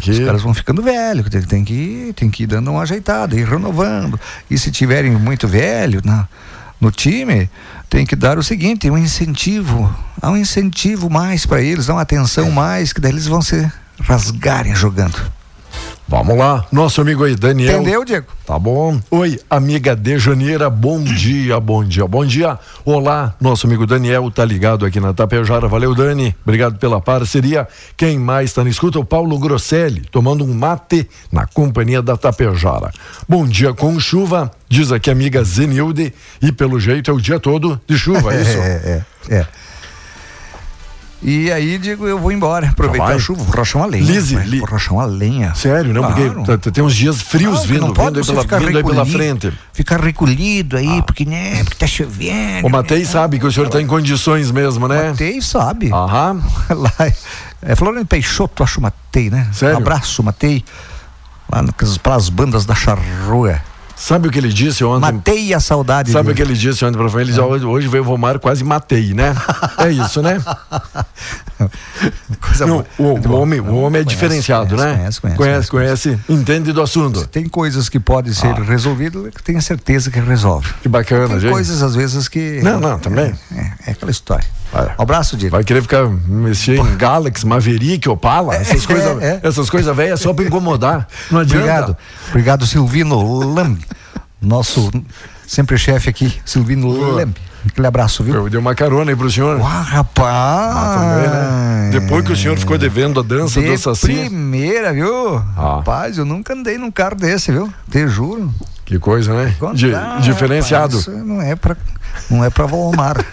[0.00, 0.10] que...
[0.10, 3.36] Os caras vão ficando velhos, tem, tem que ir, tem que ir dando uma ajeitada,
[3.36, 4.18] ir renovando.
[4.50, 6.26] E se tiverem muito velho na,
[6.82, 7.48] no time,
[7.88, 9.88] tem que dar o seguinte, um incentivo,
[10.20, 13.70] há um incentivo mais para eles, dá uma atenção mais, que daí eles vão se
[14.00, 15.16] rasgarem jogando.
[16.12, 17.80] Vamos lá, nosso amigo aí, Daniel.
[17.80, 18.26] Entendeu, Diego?
[18.44, 19.00] Tá bom.
[19.10, 22.58] Oi, amiga de Janeira, bom dia, bom dia, bom dia.
[22.84, 25.66] Olá, nosso amigo Daniel tá ligado aqui na Tapejara.
[25.66, 26.36] Valeu, Dani.
[26.44, 27.66] Obrigado pela parceria.
[27.96, 28.98] Quem mais tá na escuta?
[29.00, 32.90] O Paulo Grosselli, tomando um mate na companhia da Tapejara.
[33.26, 37.40] Bom dia com chuva, diz aqui a amiga Zenilde, e pelo jeito é o dia
[37.40, 38.58] todo de chuva, é isso?
[38.58, 39.46] É, é, é.
[41.24, 43.16] E aí, digo, eu vou embora, aproveitar vai?
[43.16, 44.04] a chuva, rachar uma lenha.
[44.04, 45.54] Lise, li- rachar uma lenha.
[45.54, 46.02] Sério, não?
[46.02, 46.42] Claro.
[46.44, 48.82] Porque tem uns dias frios Não, vindo, não vindo, pode você pela, ficar vindo aí
[48.84, 49.52] pela frente.
[49.72, 52.66] Ficar recolhido aí, porque, né, porque tá chovendo.
[52.66, 55.10] O Matei sabe que o senhor está em condições mesmo, né?
[55.10, 55.92] Matei sabe.
[55.92, 56.42] Aham.
[56.70, 57.12] Lá,
[57.62, 59.46] é Floriano Peixoto, acho Matei, né?
[59.52, 59.76] Sério?
[59.76, 60.64] Um abraço, Matei.
[61.50, 63.60] Lá nas, pelas bandas da charrua.
[64.02, 65.12] Sabe o que ele disse ontem?
[65.12, 66.10] Matei a saudade.
[66.10, 66.36] Sabe o dele.
[66.36, 67.30] que ele disse ontem pra família?
[67.30, 69.32] Ele disse, "Hoje- hoje veio o Vomar, quase matei, né?
[69.78, 70.42] É isso, né?
[72.40, 74.96] Coisa Não, o, o homem, o homem é Conhece, diferenciado, conhece, né?
[74.96, 77.24] conhece, conhece, conhece, conhece, entende do assunto.
[77.28, 80.68] Tem coisas que podem ser resolvidas, que tenha certeza que resolve.
[80.82, 81.52] Que bacana, Tem gente.
[81.52, 82.60] coisas, às vezes, que.
[82.60, 83.32] Não, não, também.
[83.54, 84.44] É, é aquela história.
[84.98, 85.54] Um abraço, Diego.
[85.54, 89.40] Vai querer ficar mexer em Galaxy, Maverick, Opala, essas é, coisas, é.
[89.42, 91.06] essas coisas velhas só pra incomodar.
[91.30, 91.62] Não adianta.
[91.62, 91.96] Obrigado.
[92.30, 93.22] Obrigado, Silvino
[93.54, 93.78] Lamb.
[94.42, 94.90] Nosso
[95.46, 97.34] sempre chefe aqui, Silvino Lamb.
[97.64, 98.34] Aquele abraço, viu?
[98.34, 99.60] Eu dei uma carona aí pro senhor.
[99.62, 100.26] Ah, rapaz!
[100.34, 101.90] Ah, também, né?
[102.00, 104.06] Depois que o senhor ficou devendo a dança De do Saci.
[104.06, 105.36] primeira, viu?
[105.56, 105.76] Ah.
[105.76, 107.72] Rapaz, eu nunca andei num carro desse, viu?
[107.88, 108.52] Te juro.
[108.84, 109.54] Que coisa, né?
[109.74, 110.98] Di- diferenciado.
[110.98, 111.76] rapaz, isso não é pra,
[112.28, 113.24] não é pra Volmar.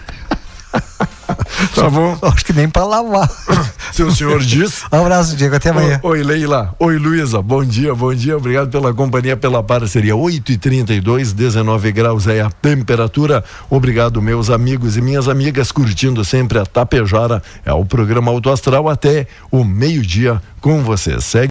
[1.76, 2.18] Tá bom.
[2.22, 3.30] Acho que nem pra lavar.
[3.94, 4.84] Se o senhor diz.
[4.92, 5.56] Um abraço, Diego.
[5.56, 6.00] Até amanhã.
[6.04, 6.76] Oi, Leila.
[6.80, 7.42] Oi, Luísa.
[7.42, 8.38] Bom dia, bom dia.
[8.38, 10.16] Obrigado pela companhia, pela parceria.
[10.16, 13.44] 8 e 32 19 graus é a temperatura.
[13.70, 17.42] Obrigado, meus amigos e minhas amigas, curtindo sempre a Tapejara.
[17.66, 21.20] É o programa Auto Astral até o meio-dia com você.
[21.22, 21.48] Segue.